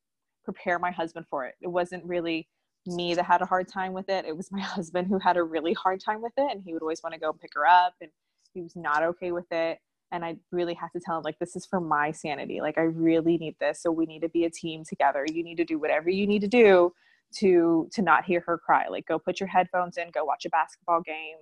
[0.45, 1.55] prepare my husband for it.
[1.61, 2.49] It wasn't really
[2.87, 4.25] me that had a hard time with it.
[4.25, 6.83] It was my husband who had a really hard time with it and he would
[6.83, 8.11] always want to go pick her up and
[8.53, 9.79] he was not okay with it
[10.13, 12.83] and i really had to tell him like this is for my sanity like i
[12.83, 15.79] really need this so we need to be a team together you need to do
[15.79, 16.93] whatever you need to do
[17.33, 20.51] to to not hear her cry like go put your headphones in go watch a
[20.51, 21.37] basketball game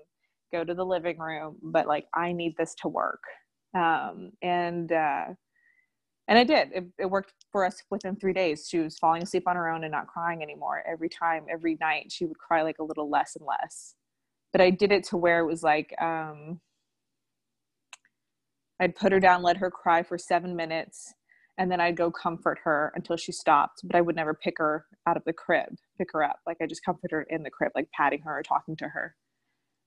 [0.52, 3.22] go to the living room but like i need this to work.
[3.74, 5.26] Um and uh
[6.26, 9.44] and it did it, it worked for us within three days she was falling asleep
[9.46, 12.78] on her own and not crying anymore every time every night she would cry like
[12.78, 13.94] a little less and less
[14.52, 16.60] but i did it to where it was like um
[18.80, 21.12] i'd put her down let her cry for seven minutes
[21.58, 24.86] and then i'd go comfort her until she stopped but i would never pick her
[25.06, 27.72] out of the crib pick her up like i just comfort her in the crib
[27.74, 29.14] like patting her or talking to her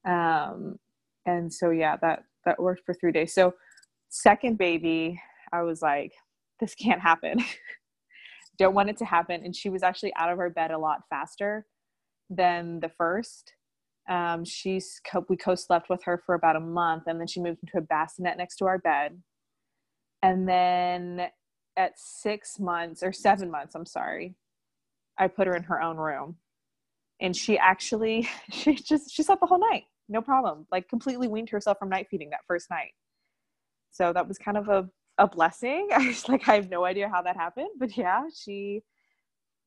[0.06, 0.78] um
[1.26, 3.54] and so yeah that that worked for three days so
[4.10, 5.20] second baby
[5.54, 6.12] i was like
[6.62, 7.44] this can't happen.
[8.58, 9.42] Don't want it to happen.
[9.44, 11.66] And she was actually out of her bed a lot faster
[12.30, 13.54] than the first.
[14.12, 17.60] Um, she's co- we co-slept with her for about a month, and then she moved
[17.64, 19.22] into a bassinet next to our bed.
[20.22, 21.30] And then
[21.78, 24.36] at six months or seven months, I'm sorry,
[25.18, 26.38] I put her in her own room,
[27.22, 30.68] and she actually she just she slept the whole night, no problem.
[30.72, 32.94] Like completely weaned herself from night feeding that first night.
[33.92, 35.90] So that was kind of a a blessing.
[35.96, 38.84] I was like, I have no idea how that happened, but yeah, she,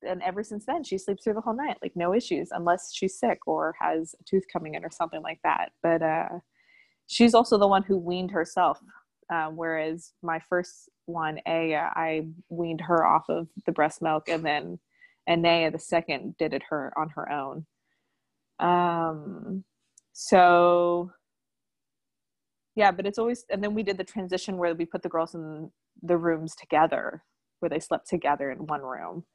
[0.05, 3.19] and ever since then, she sleeps through the whole night, like no issues, unless she's
[3.19, 5.71] sick or has a tooth coming in or something like that.
[5.83, 6.29] But uh,
[7.07, 8.79] she's also the one who weaned herself,
[9.33, 14.45] um, whereas my first one, Aya, I weaned her off of the breast milk, and
[14.45, 14.79] then
[15.29, 17.65] Anaya, the second, did it her on her own.
[18.59, 19.63] Um,
[20.17, 21.11] so
[22.75, 25.35] yeah but it's always and then we did the transition where we put the girls
[25.35, 25.69] in
[26.03, 27.21] the rooms together
[27.59, 29.25] where they slept together in one room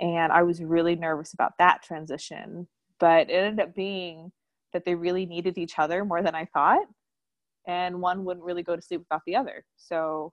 [0.00, 2.68] and i was really nervous about that transition
[3.00, 4.32] but it ended up being
[4.72, 6.86] that they really needed each other more than i thought
[7.66, 9.64] and one wouldn't really go to sleep without the other.
[9.76, 10.32] So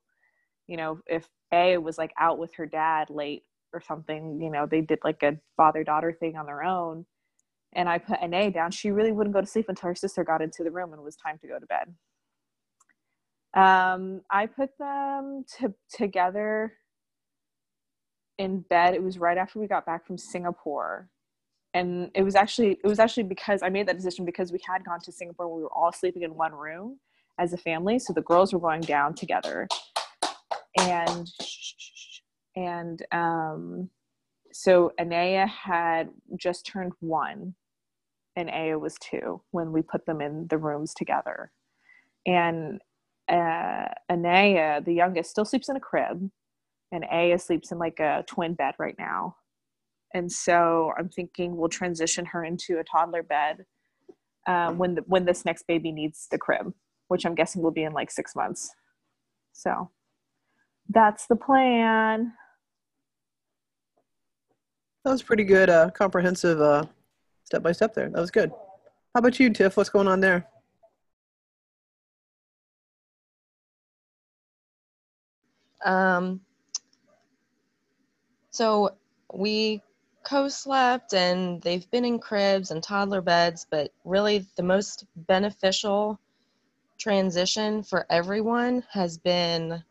[0.68, 4.66] you know if Aya was like out with her dad late or something you know
[4.66, 7.06] they did like a father daughter thing on their own
[7.74, 10.42] and i put Anaya down she really wouldn't go to sleep until her sister got
[10.42, 11.94] into the room and it was time to go to bed.
[13.56, 16.74] Um, I put them to, together
[18.38, 18.94] in bed.
[18.94, 21.10] It was right after we got back from Singapore.
[21.74, 24.86] And it was actually it was actually because I made that decision because we had
[24.86, 25.54] gone to Singapore.
[25.54, 27.00] We were all sleeping in one room
[27.40, 29.68] as a family, so the girls were going down together,
[30.80, 31.28] and
[32.56, 33.90] and um,
[34.52, 37.56] so Anaya had just turned one,
[38.36, 41.52] and Aya was two when we put them in the rooms together,
[42.28, 42.80] and
[43.30, 46.30] uh, Anaya, the youngest, still sleeps in a crib,
[46.94, 49.36] and Aya sleeps in like a twin bed right now.
[50.14, 53.66] And so I'm thinking we'll transition her into a toddler bed
[54.48, 56.72] um, when the, when this next baby needs the crib,
[57.08, 58.72] which I'm guessing will be in like six months.
[59.54, 59.90] So
[60.88, 62.34] that's the plan.
[65.04, 66.86] That was pretty good, uh, comprehensive uh,
[67.44, 68.10] step by step there.
[68.10, 68.52] That was good.
[69.16, 69.78] How about you, Tiff?
[69.78, 70.48] What's going on there?
[75.84, 76.42] Um,
[78.54, 78.92] so
[79.34, 79.82] we
[80.24, 86.20] co-slept and they've been in cribs and toddler beds, but really the most beneficial
[87.00, 89.84] transition for everyone has been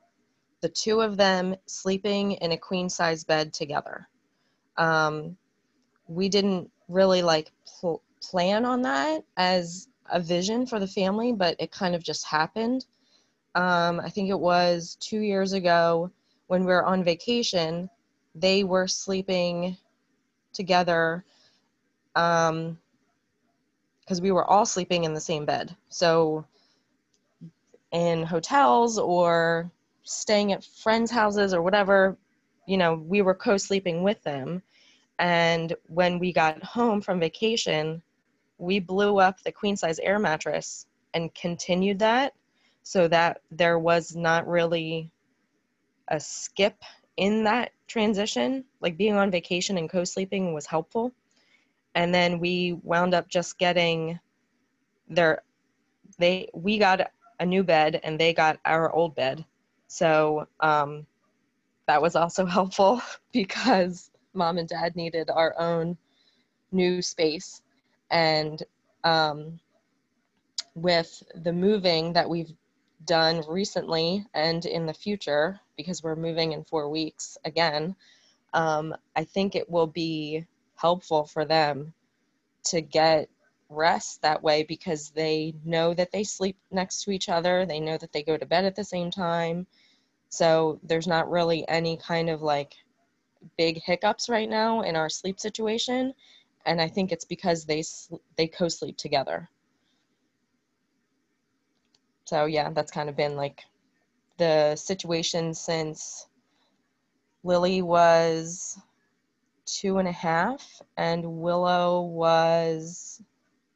[0.61, 4.09] the two of them sleeping in a queen size bed together.
[4.77, 5.37] Um,
[6.07, 11.57] we didn't really like pl- plan on that as a vision for the family, but
[11.59, 12.87] it kind of just happened.
[13.57, 16.13] Um, I think it was two years ago
[16.47, 17.91] when we were on vacation.
[18.35, 19.77] They were sleeping
[20.53, 21.25] together
[22.15, 22.79] um,
[24.01, 25.77] because we were all sleeping in the same bed.
[25.89, 26.45] So
[27.93, 29.71] in hotels or
[30.03, 32.17] staying at friends' houses or whatever,
[32.67, 34.63] you know, we were co sleeping with them.
[35.19, 38.03] And when we got home from vacation,
[38.59, 42.33] we blew up the queen size air mattress and continued that
[42.83, 45.11] so that there was not really
[46.09, 46.83] a skip
[47.17, 48.65] in that transition.
[48.81, 51.13] Like being on vacation and co sleeping was helpful.
[51.95, 54.19] And then we wound up just getting
[55.09, 55.43] their,
[56.19, 59.45] they, we got a new bed and they got our old bed.
[59.89, 61.07] So um,
[61.87, 63.03] that was also helpful
[63.33, 65.99] because mom and dad needed our own
[66.71, 67.61] new space.
[68.11, 68.63] And
[69.05, 69.61] um,
[70.75, 72.53] with the moving that we've
[73.05, 77.95] done recently and in the future, because we're moving in four weeks again,
[78.53, 81.95] um, I think it will be helpful for them
[82.65, 83.29] to get
[83.69, 87.65] rest that way because they know that they sleep next to each other.
[87.65, 89.67] They know that they go to bed at the same time.
[90.29, 92.75] So there's not really any kind of like
[93.57, 96.15] big hiccups right now in our sleep situation.
[96.65, 97.83] And I think it's because they
[98.37, 99.49] they co-sleep together.
[102.33, 103.63] So yeah, that's kind of been like
[104.39, 106.29] the situation since
[107.45, 108.79] Lily was
[109.67, 113.21] two and a half and Willow was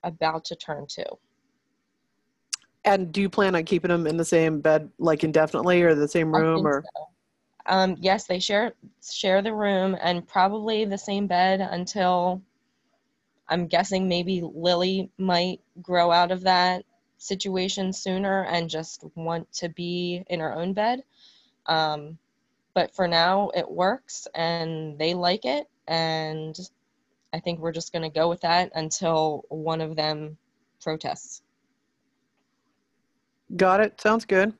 [0.05, 1.03] about to turn two.
[2.87, 6.09] And do you plan on keeping them in the same bed, like indefinitely, or the
[6.09, 6.83] same room, or?
[6.83, 7.09] So.
[7.66, 8.73] Um, yes, they share
[9.07, 12.40] share the room and probably the same bed until
[13.51, 16.86] I'm guessing maybe Lily might grow out of that
[17.19, 21.03] situation sooner and just want to be in her own bed.
[21.67, 22.19] Um,
[22.75, 26.59] but for now, it works and they like it, and
[27.33, 30.37] I think we're just going to go with that until one of them
[30.81, 31.43] protests.
[33.57, 34.01] Got it.
[34.01, 34.53] Sounds good.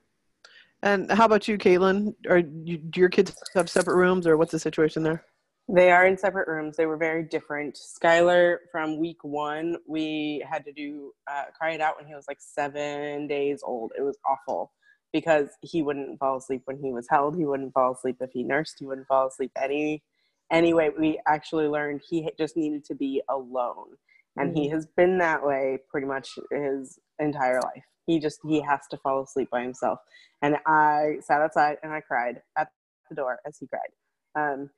[0.83, 2.13] And how about you, Caitlin?
[2.29, 5.25] Are you, do your kids have separate rooms, or what's the situation there?
[5.69, 6.77] They are in separate rooms.
[6.77, 7.75] They were very different.
[7.77, 12.25] Skylar, from week one, we had to do uh, cry it out when he was
[12.27, 13.91] like seven days old.
[13.97, 14.71] It was awful
[15.11, 17.35] because he wouldn't fall asleep when he was held.
[17.35, 18.77] He wouldn't fall asleep if he nursed.
[18.79, 20.03] He wouldn't fall asleep any
[20.51, 20.89] anyway.
[20.97, 23.97] We actually learned he just needed to be alone,
[24.37, 24.61] and mm-hmm.
[24.61, 28.97] he has been that way pretty much his entire life he just he has to
[28.97, 29.99] fall asleep by himself
[30.41, 32.69] and i sat outside and i cried at
[33.09, 33.91] the door as he cried
[34.35, 34.69] um,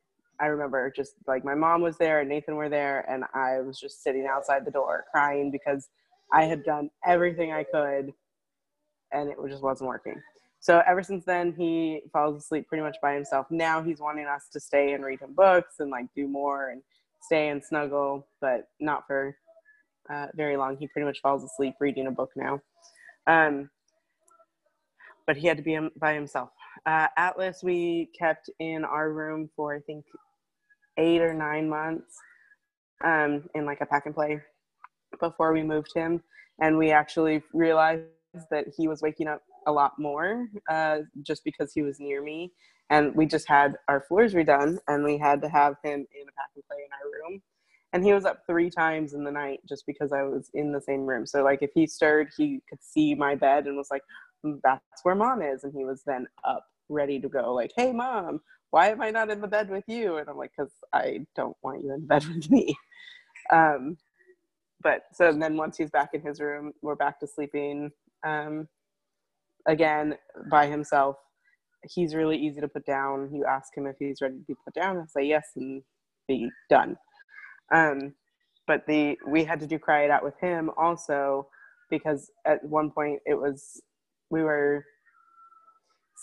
[0.42, 3.80] i remember just like my mom was there and nathan were there and i was
[3.80, 5.90] just sitting outside the door crying because
[6.34, 8.14] i had done everything i could
[9.12, 10.22] and it just wasn't working.
[10.60, 13.48] So ever since then he falls asleep pretty much by himself.
[13.50, 16.82] Now he's wanting us to stay and read him books and like do more and
[17.22, 19.36] stay and snuggle but not for
[20.14, 20.78] uh, very long.
[20.78, 22.60] He pretty much falls asleep reading a book now.
[23.28, 23.70] Um,
[25.26, 26.50] but he had to be by himself.
[26.86, 30.04] Uh, Atlas, we kept in our room for I think
[31.00, 32.16] eight or nine months
[33.04, 34.40] um, in like a pack and play
[35.20, 36.22] before we moved him.
[36.62, 38.04] And we actually realized
[38.52, 42.52] that he was waking up a lot more uh, just because he was near me.
[42.92, 46.34] And we just had our floors redone and we had to have him in a
[46.38, 47.42] pack and play in our room
[47.94, 50.82] and he was up three times in the night just because I was in the
[50.82, 51.26] same room.
[51.26, 54.04] So like if he stirred, he could see my bed and was like,
[54.46, 57.54] mm, "That's where mom is," and he was then up, ready to go.
[57.54, 60.52] Like, "Hey, mom, why am I not in the bed with you?" And I'm like,
[60.58, 62.76] "Cause I don't want you in bed with me."
[63.52, 63.98] Um,
[64.84, 67.92] but so then once he's back in his room, we're back to sleeping
[68.26, 68.68] um,
[69.68, 70.16] again
[70.52, 71.18] by himself.
[71.96, 73.32] He's really easy to put down.
[73.34, 75.84] You ask him if he's ready to be put down, and say yes, and
[76.28, 76.96] be done
[77.74, 78.14] um,
[78.68, 81.50] but the we had to do cry it out with him also
[81.92, 83.82] because at one point it was
[84.32, 84.86] we were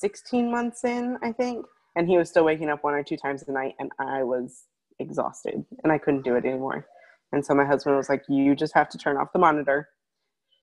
[0.01, 1.67] 16 months in, I think,
[1.97, 4.65] and he was still waking up one or two times a night, and I was
[4.99, 6.87] exhausted and I couldn't do it anymore.
[7.33, 9.89] And so my husband was like, "You just have to turn off the monitor,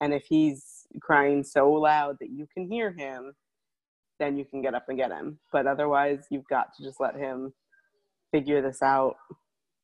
[0.02, 3.34] and if he's crying so loud that you can hear him,
[4.20, 5.40] then you can get up and get him.
[5.52, 7.54] But otherwise, you've got to just let him
[8.32, 9.16] figure this out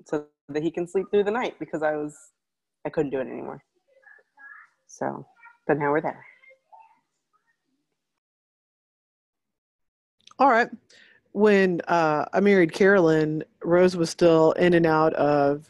[0.06, 2.18] so that he can sleep through the night because I was
[2.86, 3.64] I couldn't do it anymore.
[4.88, 5.26] So,
[5.68, 6.26] but now we're there.
[10.40, 10.70] All right.
[11.34, 15.70] When uh, I married Carolyn, Rose was still in and out of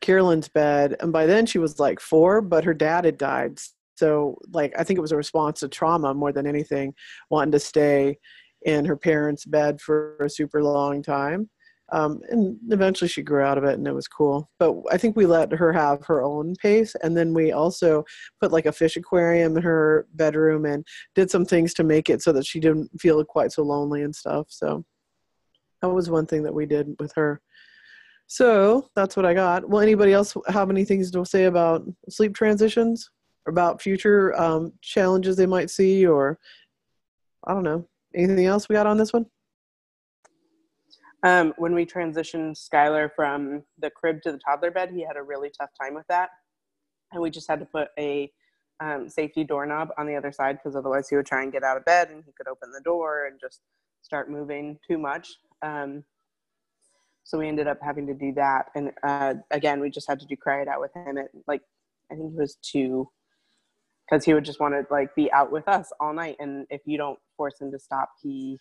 [0.00, 3.58] Carolyn's bed, and by then she was like four, but her dad had died.
[3.96, 6.94] So, like, I think it was a response to trauma more than anything,
[7.30, 8.18] wanting to stay
[8.62, 11.48] in her parents' bed for a super long time.
[11.90, 14.50] Um, and eventually she grew out of it and it was cool.
[14.58, 16.94] But I think we let her have her own pace.
[17.02, 18.04] And then we also
[18.40, 22.22] put like a fish aquarium in her bedroom and did some things to make it
[22.22, 24.46] so that she didn't feel quite so lonely and stuff.
[24.50, 24.84] So
[25.80, 27.40] that was one thing that we did with her.
[28.26, 29.66] So that's what I got.
[29.66, 33.10] Will anybody else have any things to say about sleep transitions?
[33.46, 36.38] About future um, challenges they might see, or
[37.46, 37.88] I don't know.
[38.14, 39.24] Anything else we got on this one?
[41.24, 45.22] Um, when we transitioned Skylar from the crib to the toddler bed, he had a
[45.22, 46.30] really tough time with that.
[47.12, 48.30] And we just had to put a
[48.80, 51.76] um, safety doorknob on the other side because otherwise he would try and get out
[51.76, 53.60] of bed and he could open the door and just
[54.02, 55.28] start moving too much.
[55.62, 56.04] Um,
[57.24, 58.66] so we ended up having to do that.
[58.74, 61.62] And uh, again, we just had to do cry it out with him at like,
[62.10, 63.08] I think he was two
[64.08, 66.36] because he would just want to like be out with us all night.
[66.38, 68.58] And if you don't force him to stop, he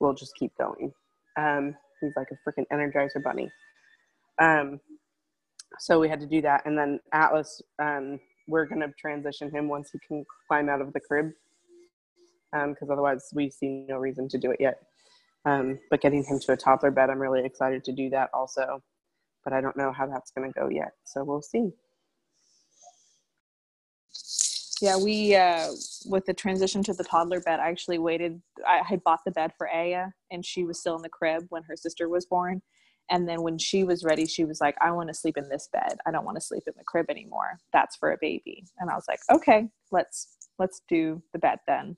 [0.00, 0.92] will just keep going.
[1.38, 3.50] Um, He's like a freaking Energizer bunny.
[4.40, 4.80] Um,
[5.78, 9.90] so we had to do that, and then Atlas, um, we're gonna transition him once
[9.92, 11.30] he can climb out of the crib,
[12.52, 14.82] because um, otherwise we see no reason to do it yet.
[15.44, 18.82] Um, but getting him to a toddler bed, I'm really excited to do that also,
[19.44, 20.92] but I don't know how that's gonna go yet.
[21.04, 21.70] So we'll see.
[24.80, 25.68] Yeah, we uh,
[26.06, 28.40] with the transition to the toddler bed, I actually waited.
[28.66, 31.62] I had bought the bed for Aya, and she was still in the crib when
[31.64, 32.62] her sister was born.
[33.10, 35.68] And then when she was ready, she was like, "I want to sleep in this
[35.72, 35.98] bed.
[36.06, 37.58] I don't want to sleep in the crib anymore.
[37.72, 41.96] That's for a baby." And I was like, "Okay, let's let's do the bed then."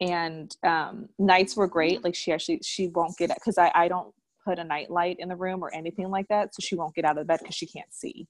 [0.00, 2.04] And um, nights were great.
[2.04, 4.14] Like she actually she won't get it because I I don't
[4.46, 7.04] put a night light in the room or anything like that, so she won't get
[7.04, 8.28] out of bed because she can't see,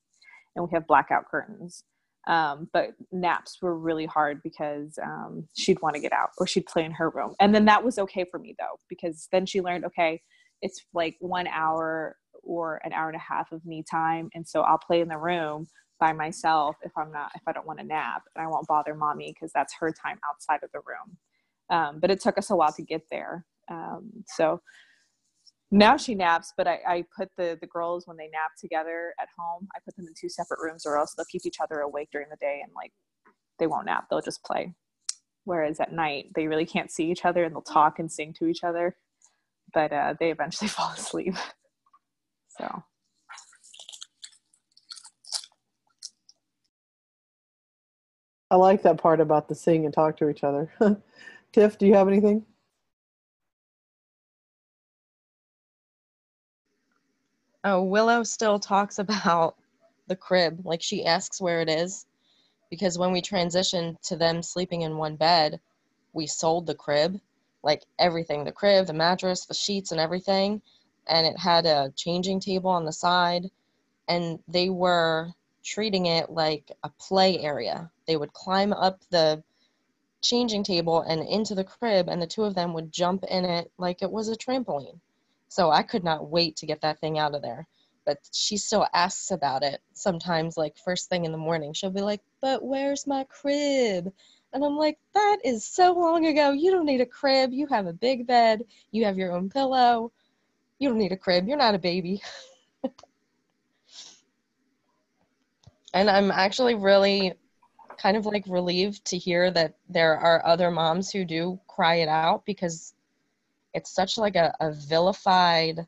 [0.56, 1.84] and we have blackout curtains
[2.28, 6.66] um, but naps were really hard because um, she'd want to get out or she'd
[6.66, 7.34] play in her room.
[7.40, 10.20] And then that was okay for me though because then she learned okay
[10.62, 14.62] it's like one hour or an hour and a half of me time and so
[14.62, 15.66] i'll play in the room
[16.00, 18.94] by myself if i'm not if i don't want to nap and i won't bother
[18.94, 21.16] mommy because that's her time outside of the room.
[21.70, 23.46] Um, but it took us a while to get there.
[23.70, 24.60] Um, so
[25.72, 29.28] now she naps but I, I put the the girls when they nap together at
[29.36, 32.10] home i put them in two separate rooms or else they'll keep each other awake
[32.12, 32.92] during the day and like
[33.58, 34.74] they won't nap they'll just play.
[35.44, 38.46] Whereas at night they really can't see each other and they'll talk and sing to
[38.46, 38.96] each other
[39.72, 41.34] but uh, they eventually fall asleep.
[42.58, 42.82] So.
[48.50, 50.70] I like that part about the sing and talk to each other.
[51.52, 52.44] Tiff do you have anything
[57.64, 59.56] Oh, Willow still talks about
[60.08, 60.62] the crib.
[60.64, 62.06] Like she asks where it is.
[62.70, 65.60] Because when we transitioned to them sleeping in one bed,
[66.12, 67.20] we sold the crib.
[67.62, 70.60] Like everything the crib, the mattress, the sheets, and everything.
[71.06, 73.50] And it had a changing table on the side.
[74.08, 75.32] And they were
[75.62, 77.90] treating it like a play area.
[78.06, 79.44] They would climb up the
[80.20, 83.70] changing table and into the crib, and the two of them would jump in it
[83.78, 84.98] like it was a trampoline.
[85.52, 87.68] So I could not wait to get that thing out of there.
[88.06, 91.74] But she still asks about it sometimes, like first thing in the morning.
[91.74, 94.10] She'll be like, But where's my crib?
[94.54, 96.52] And I'm like, That is so long ago.
[96.52, 97.52] You don't need a crib.
[97.52, 98.62] You have a big bed.
[98.92, 100.10] You have your own pillow.
[100.78, 101.46] You don't need a crib.
[101.46, 102.22] You're not a baby.
[105.92, 107.34] and I'm actually really
[107.98, 112.08] kind of like relieved to hear that there are other moms who do cry it
[112.08, 112.94] out because
[113.74, 115.86] it's such like a, a vilified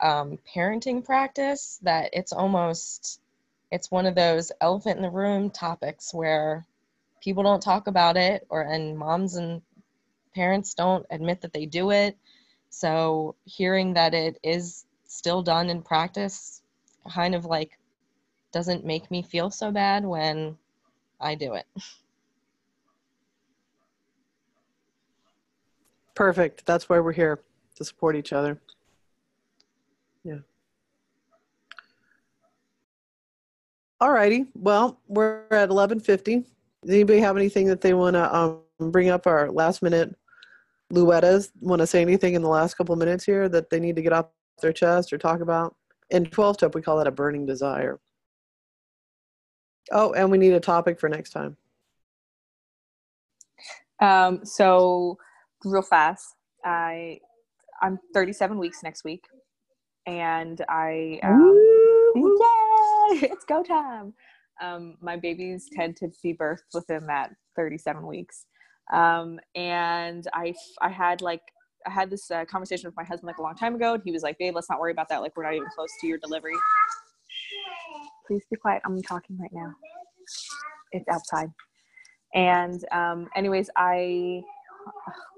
[0.00, 3.20] um, parenting practice that it's almost
[3.70, 6.64] it's one of those elephant in the room topics where
[7.20, 9.60] people don't talk about it or and moms and
[10.34, 12.16] parents don't admit that they do it.
[12.70, 16.62] So hearing that it is still done in practice
[17.08, 17.78] kind of like
[18.52, 20.56] doesn't make me feel so bad when
[21.20, 21.66] i do it
[26.18, 26.66] Perfect.
[26.66, 27.38] That's why we're here
[27.76, 28.60] to support each other.
[30.24, 30.38] Yeah.
[34.00, 34.46] All righty.
[34.56, 36.38] Well, we're at 1150.
[36.38, 36.46] Does
[36.88, 40.12] anybody have anything that they want to um, bring up our last minute
[40.92, 41.52] Luettas?
[41.60, 44.02] Want to say anything in the last couple of minutes here that they need to
[44.02, 44.26] get off
[44.60, 45.76] their chest or talk about?
[46.10, 48.00] In 12 step, we call that a burning desire.
[49.92, 51.56] Oh, and we need a topic for next time.
[54.00, 55.16] Um, so
[55.64, 56.34] real fast.
[56.64, 57.18] I
[57.80, 59.24] I'm 37 weeks next week,
[60.06, 61.58] and I um,
[62.14, 63.20] Yay!
[63.32, 64.14] It's go time.
[64.60, 68.46] Um, my babies tend to be birthed within that 37 weeks.
[68.92, 71.42] Um, and I, I had like,
[71.86, 74.10] I had this uh, conversation with my husband like a long time ago, and he
[74.10, 75.22] was like, "Babe, let's not worry about that.
[75.22, 76.54] Like, we're not even close to your delivery."
[78.26, 78.82] Please be quiet.
[78.84, 79.72] I'm talking right now.
[80.92, 81.50] It's outside.
[82.34, 84.42] And um, anyways, I,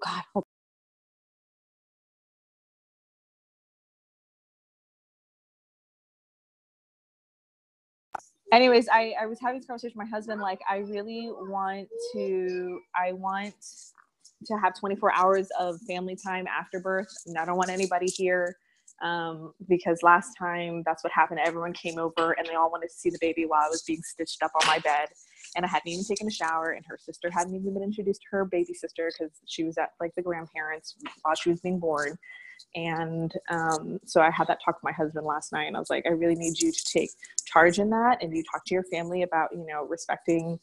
[0.05, 0.45] God, hold
[8.53, 12.81] anyways I, I was having this conversation with my husband like i really want to
[12.97, 13.55] i want
[14.47, 18.57] to have 24 hours of family time after birth and i don't want anybody here
[19.03, 21.41] um, because last time that's what happened.
[21.45, 24.03] Everyone came over and they all wanted to see the baby while i was being
[24.03, 25.09] stitched up on my bed
[25.57, 28.27] and i hadn't even taken a shower and her sister hadn't even been introduced to
[28.31, 32.17] her baby sister because she was at like the grandparents while she was being born
[32.75, 35.91] and um, so I had that talk with my husband last night, and I was
[35.91, 37.11] like, I really need you to take
[37.47, 40.59] charge in that, and you talk to your family about, you know, respecting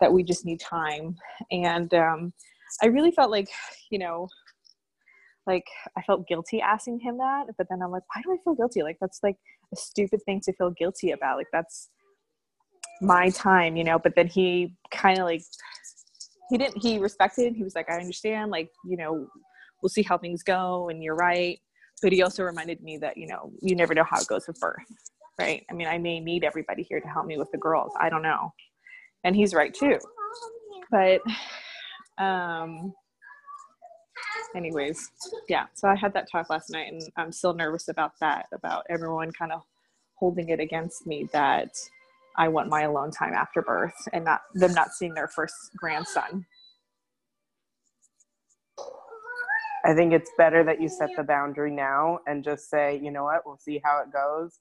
[0.00, 1.16] that we just need time.
[1.50, 2.32] And um,
[2.82, 3.48] I really felt like,
[3.90, 4.28] you know,
[5.46, 5.66] like
[5.96, 8.82] I felt guilty asking him that, but then I'm like, why do I feel guilty?
[8.82, 9.36] Like that's like
[9.72, 11.36] a stupid thing to feel guilty about.
[11.36, 11.90] Like that's
[13.00, 13.98] my time, you know.
[13.98, 15.42] But then he kind of like
[16.50, 17.54] he didn't he respected.
[17.54, 18.50] He was like, I understand.
[18.50, 19.26] Like you know
[19.84, 21.60] we'll see how things go and you're right
[22.02, 24.58] but he also reminded me that you know you never know how it goes with
[24.58, 24.82] birth
[25.38, 28.08] right i mean i may need everybody here to help me with the girls i
[28.08, 28.50] don't know
[29.24, 29.98] and he's right too
[30.90, 31.20] but
[32.18, 32.94] um
[34.56, 35.10] anyways
[35.50, 38.84] yeah so i had that talk last night and i'm still nervous about that about
[38.88, 39.60] everyone kind of
[40.14, 41.68] holding it against me that
[42.36, 46.44] i want my alone time after birth and not them not seeing their first grandson
[49.84, 53.24] I think it's better that you set the boundary now and just say, you know
[53.24, 54.58] what, we'll see how it goes.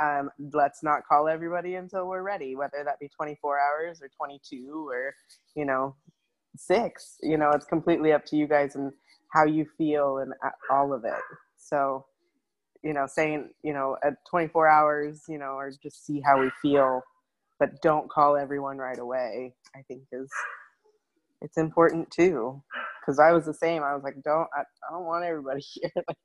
[0.00, 4.88] Um, let's not call everybody until we're ready, whether that be 24 hours or 22
[4.88, 5.14] or,
[5.54, 5.94] you know,
[6.56, 7.16] six.
[7.22, 8.92] You know, it's completely up to you guys and
[9.34, 10.32] how you feel and
[10.70, 11.20] all of it.
[11.58, 12.06] So,
[12.82, 16.50] you know, saying, you know, at 24 hours, you know, or just see how we
[16.62, 17.02] feel,
[17.58, 20.30] but don't call everyone right away, I think is
[21.40, 22.62] it's important too
[23.00, 23.82] because I was the same.
[23.82, 25.90] I was like, don't I, I don't want everybody here.
[25.96, 26.16] like,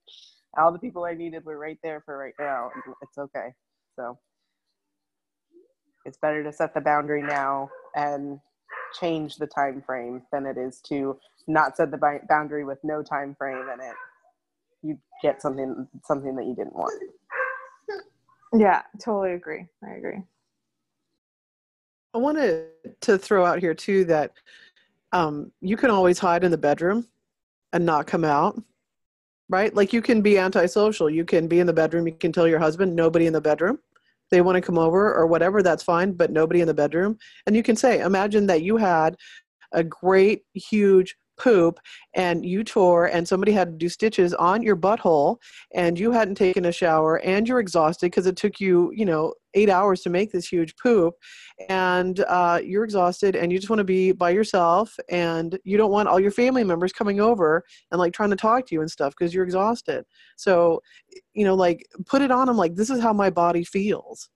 [0.57, 2.69] all the people I needed were right there for right now.
[3.01, 3.49] It's okay.
[3.95, 4.17] So
[6.05, 8.39] it's better to set the boundary now and
[8.99, 13.35] change the time frame than it is to not set the boundary with no time
[13.37, 13.95] frame in it
[14.83, 16.93] you get something something that you didn't want.
[18.53, 19.65] Yeah, totally agree.
[19.83, 20.21] I agree.
[22.13, 22.67] I wanted
[23.01, 24.33] to throw out here too that
[25.11, 27.07] um, you can always hide in the bedroom
[27.71, 28.61] and not come out
[29.49, 32.47] right like you can be antisocial you can be in the bedroom you can tell
[32.47, 33.77] your husband nobody in the bedroom
[34.31, 37.55] they want to come over or whatever that's fine but nobody in the bedroom and
[37.55, 39.15] you can say imagine that you had
[39.73, 41.79] a great huge poop
[42.15, 45.37] and you tore and somebody had to do stitches on your butthole
[45.73, 49.33] and you hadn't taken a shower and you're exhausted because it took you you know
[49.55, 51.13] eight hours to make this huge poop
[51.69, 55.91] and uh, you're exhausted and you just want to be by yourself and you don't
[55.91, 58.89] want all your family members coming over and like trying to talk to you and
[58.89, 60.05] stuff because you're exhausted.
[60.37, 60.81] So
[61.33, 64.29] you know like put it on them like this is how my body feels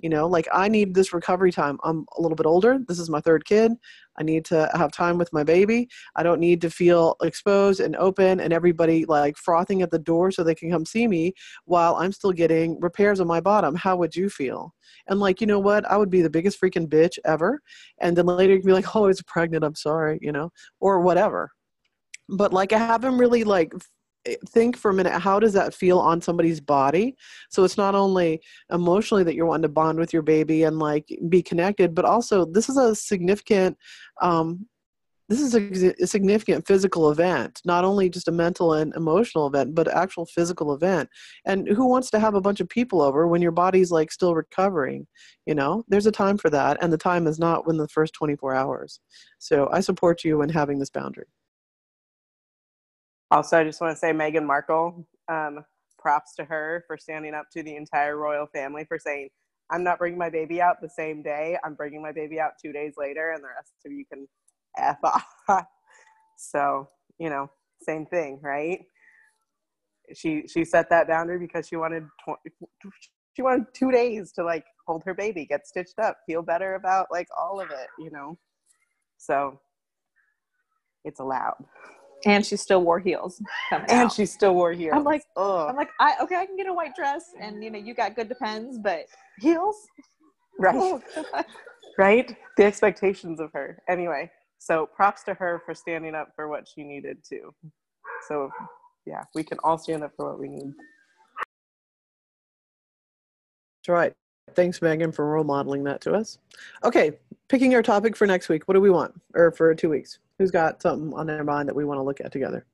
[0.00, 1.78] you know like i need this recovery time.
[1.84, 2.78] I'm a little bit older.
[2.86, 3.72] This is my third kid.
[4.18, 5.88] I need to have time with my baby.
[6.16, 10.30] I don't need to feel exposed and open and everybody like frothing at the door
[10.30, 11.32] so they can come see me
[11.64, 13.74] while i'm still getting repairs on my bottom.
[13.74, 14.74] How would you feel?
[15.08, 15.84] And like you know what?
[15.90, 17.60] I would be the biggest freaking bitch ever.
[18.00, 19.64] And then later you can be like oh it's pregnant.
[19.64, 21.50] I'm sorry you know or whatever.
[22.28, 23.72] But like i haven't really like
[24.48, 27.16] think for a minute how does that feel on somebody's body?
[27.50, 31.08] So it's not only emotionally that you're wanting to bond with your baby and like
[31.28, 33.76] be connected but also this is a significant
[34.22, 34.66] um,
[35.28, 39.74] this is a, a, significant physical event not only just a mental and emotional event
[39.74, 41.08] but actual physical event.
[41.44, 44.34] And who wants to have a bunch of people over when your body's like still
[44.34, 45.06] recovering
[45.46, 45.84] you know?
[45.88, 49.00] There's a time for that and the time is not within the first 24 hours.
[49.38, 51.26] So i support you in having this boundary
[53.30, 55.64] also, I just want to say Meghan Markle, um,
[55.98, 59.30] props to her for standing up to the entire royal family for saying,
[59.70, 61.58] I'm not bringing my baby out the same day.
[61.64, 64.28] I'm bringing my baby out two days later, and the rest of you can
[64.78, 65.26] F off.
[66.38, 67.50] so, you know,
[67.82, 68.80] same thing, right?
[70.14, 72.90] She she set that boundary because she wanted tw-
[73.36, 77.08] she wanted two days to like hold her baby, get stitched up, feel better about
[77.12, 78.38] like all of it, you know.
[79.18, 79.60] So
[81.04, 81.56] it's allowed.
[82.24, 83.40] And she still wore heels
[83.70, 84.12] coming and out.
[84.12, 84.94] she still wore heels.
[84.96, 87.70] I'm like, oh, I'm like, I okay, I can get a white dress, and you
[87.70, 89.06] know, you got good depends, but
[89.38, 89.76] heels.
[90.58, 91.00] right, Oh,
[91.98, 92.36] right.
[92.56, 93.82] The expectations of her.
[93.88, 97.54] Anyway, so props to her for standing up for what she needed to.
[98.28, 98.50] So,
[99.04, 100.72] yeah, we can all stand up for what we need.
[103.86, 104.14] That's right.
[104.56, 106.38] Thanks, Meghan, for role modeling that to us.
[106.82, 107.12] Okay,
[107.48, 108.66] picking our topic for next week.
[108.66, 109.12] What do we want?
[109.34, 110.18] Or for two weeks?
[110.38, 112.64] Who's got something on their mind that we want to look at together?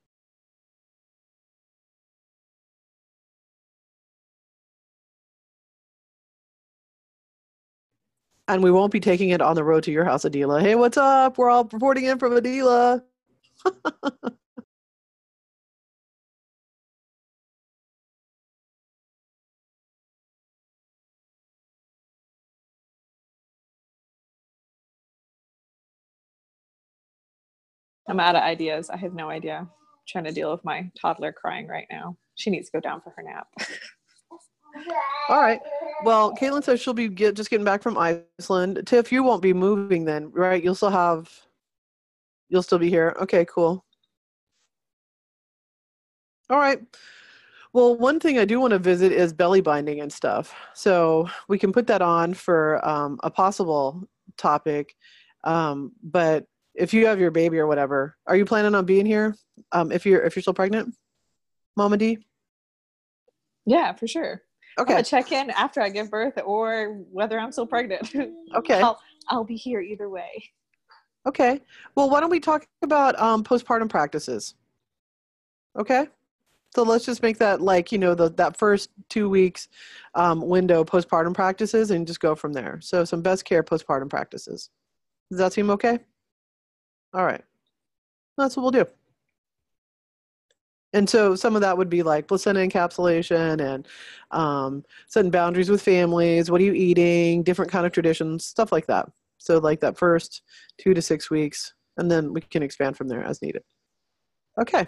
[8.48, 10.60] And we won't be taking it on the road to your house, Adila.
[10.60, 11.38] Hey, what's up?
[11.38, 13.02] We're all reporting in from Adila.
[28.08, 28.90] I'm out of ideas.
[28.90, 29.58] I have no idea.
[29.58, 29.68] I'm
[30.06, 32.16] trying to deal with my toddler crying right now.
[32.34, 33.46] She needs to go down for her nap.
[35.28, 35.60] All right.
[36.04, 38.82] Well, Caitlin says she'll be get, just getting back from Iceland.
[38.86, 40.62] Tiff, you won't be moving then, right?
[40.62, 41.30] You'll still have,
[42.48, 43.14] you'll still be here.
[43.20, 43.84] Okay, cool.
[46.50, 46.80] All right.
[47.72, 50.54] Well, one thing I do want to visit is belly binding and stuff.
[50.74, 54.94] So we can put that on for um, a possible topic.
[55.44, 59.36] Um, but if you have your baby or whatever, are you planning on being here?
[59.72, 60.94] Um, if you're if you're still pregnant,
[61.76, 62.18] Mama D.
[63.66, 64.42] yeah, for sure.
[64.78, 64.94] Okay.
[64.94, 68.10] gonna check in after I give birth or whether I'm still pregnant.
[68.54, 68.80] Okay.
[68.80, 70.50] I'll, I'll be here either way.
[71.26, 71.60] Okay.
[71.94, 74.54] Well, why don't we talk about um, postpartum practices?
[75.78, 76.06] Okay.
[76.74, 79.68] So let's just make that like you know the that first two weeks
[80.14, 82.78] um, window postpartum practices and just go from there.
[82.82, 84.70] So some best care postpartum practices.
[85.30, 85.98] Does that seem okay?
[87.14, 87.42] All right.
[88.38, 88.90] That's what we'll do.
[90.94, 93.88] And so some of that would be like placenta encapsulation and
[94.30, 96.50] um, setting boundaries with families.
[96.50, 97.42] What are you eating?
[97.42, 99.10] Different kind of traditions, stuff like that.
[99.38, 100.42] So like that first
[100.78, 103.62] two to six weeks, and then we can expand from there as needed.
[104.60, 104.86] Okay.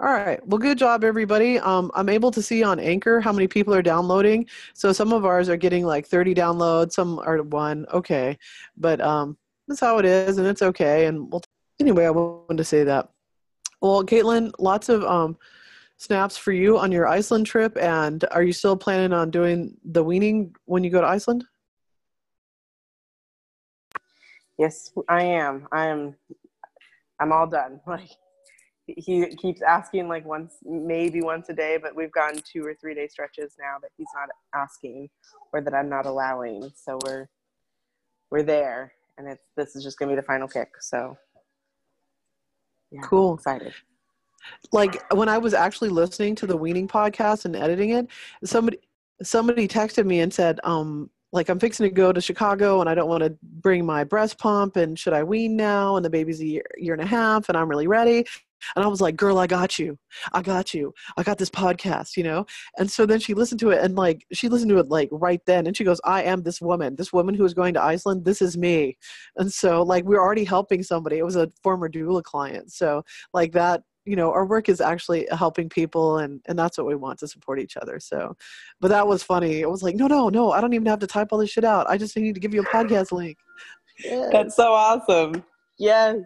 [0.00, 0.46] All right.
[0.46, 1.58] Well, good job, everybody.
[1.58, 4.46] Um, I'm able to see on Anchor how many people are downloading.
[4.74, 7.84] So some of ours are getting like 30 downloads, some are one.
[7.92, 8.38] Okay,
[8.76, 9.36] but um,
[9.68, 11.06] that's how it is, and it's okay.
[11.06, 11.42] And we'll
[11.78, 13.08] anyway, I wanted to say that.
[13.80, 15.36] Well, Caitlin, lots of um,
[15.98, 17.76] snaps for you on your Iceland trip.
[17.76, 21.44] And are you still planning on doing the weaning when you go to Iceland?
[24.58, 25.68] Yes, I am.
[25.70, 26.16] I'm.
[27.20, 27.80] I'm all done.
[27.86, 28.10] Like
[28.96, 32.94] he keeps asking like once, maybe once a day, but we've gone two or three
[32.94, 35.10] day stretches now that he's not asking
[35.52, 36.70] or that I'm not allowing.
[36.74, 37.28] So we're
[38.30, 40.70] we're there, and it's this is just gonna be the final kick.
[40.80, 41.16] So
[42.90, 43.34] yeah, Cool.
[43.34, 43.74] excited.
[44.72, 48.06] like when I was actually listening to the weaning podcast and editing it,
[48.44, 48.78] somebody
[49.22, 52.94] somebody texted me and said, um, like I'm fixing to go to Chicago and I
[52.94, 55.96] don't want to bring my breast pump and should I wean now?
[55.96, 58.24] And the baby's a year, year and a half and I'm really ready.
[58.74, 59.98] And I was like, girl, I got you.
[60.32, 60.92] I got you.
[61.16, 62.44] I got this podcast, you know?
[62.76, 65.40] And so then she listened to it and like she listened to it like right
[65.46, 66.96] then and she goes, I am this woman.
[66.96, 68.96] This woman who is going to Iceland, this is me.
[69.36, 71.18] And so like we're already helping somebody.
[71.18, 72.72] It was a former doula client.
[72.72, 76.86] So like that you know our work is actually helping people and and that's what
[76.86, 78.36] we want to support each other so
[78.80, 81.06] but that was funny it was like no no no i don't even have to
[81.06, 83.36] type all this shit out i just need to give you a podcast link
[84.04, 84.28] Yes.
[84.32, 85.44] That's so awesome.
[85.78, 86.18] Yes,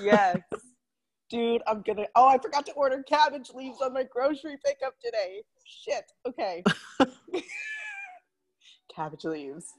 [0.00, 0.38] yes,
[1.30, 1.62] dude.
[1.66, 2.06] I'm gonna.
[2.14, 5.42] Oh, I forgot to order cabbage leaves on my grocery pickup today.
[5.64, 6.04] Shit.
[6.26, 6.62] Okay.
[8.94, 9.72] cabbage leaves.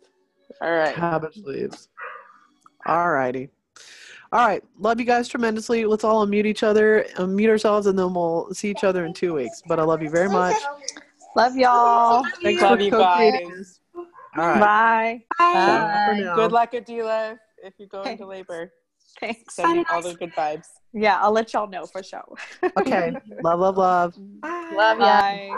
[0.61, 0.95] All right.
[0.95, 1.89] cabbage leaves
[2.85, 3.49] all righty
[4.33, 8.13] all right love you guys tremendously let's all unmute each other unmute ourselves and then
[8.13, 10.55] we'll see each other in two weeks but i love you very much
[11.35, 12.23] Love y'all.
[12.43, 13.31] Thanks Love for you guys.
[13.57, 13.79] this.
[14.37, 15.23] all right Bye.
[15.39, 16.35] Ciao for now.
[16.35, 18.11] Good luck, Adila, if you go Okay.
[18.11, 18.71] into labor.
[19.19, 19.55] Thanks.
[19.55, 20.67] Sending all the good vibes.
[20.93, 22.21] Yeah, I'll let y'all know for sure.
[22.77, 25.21] okay love love love Love ya.
[25.21, 25.49] Bye.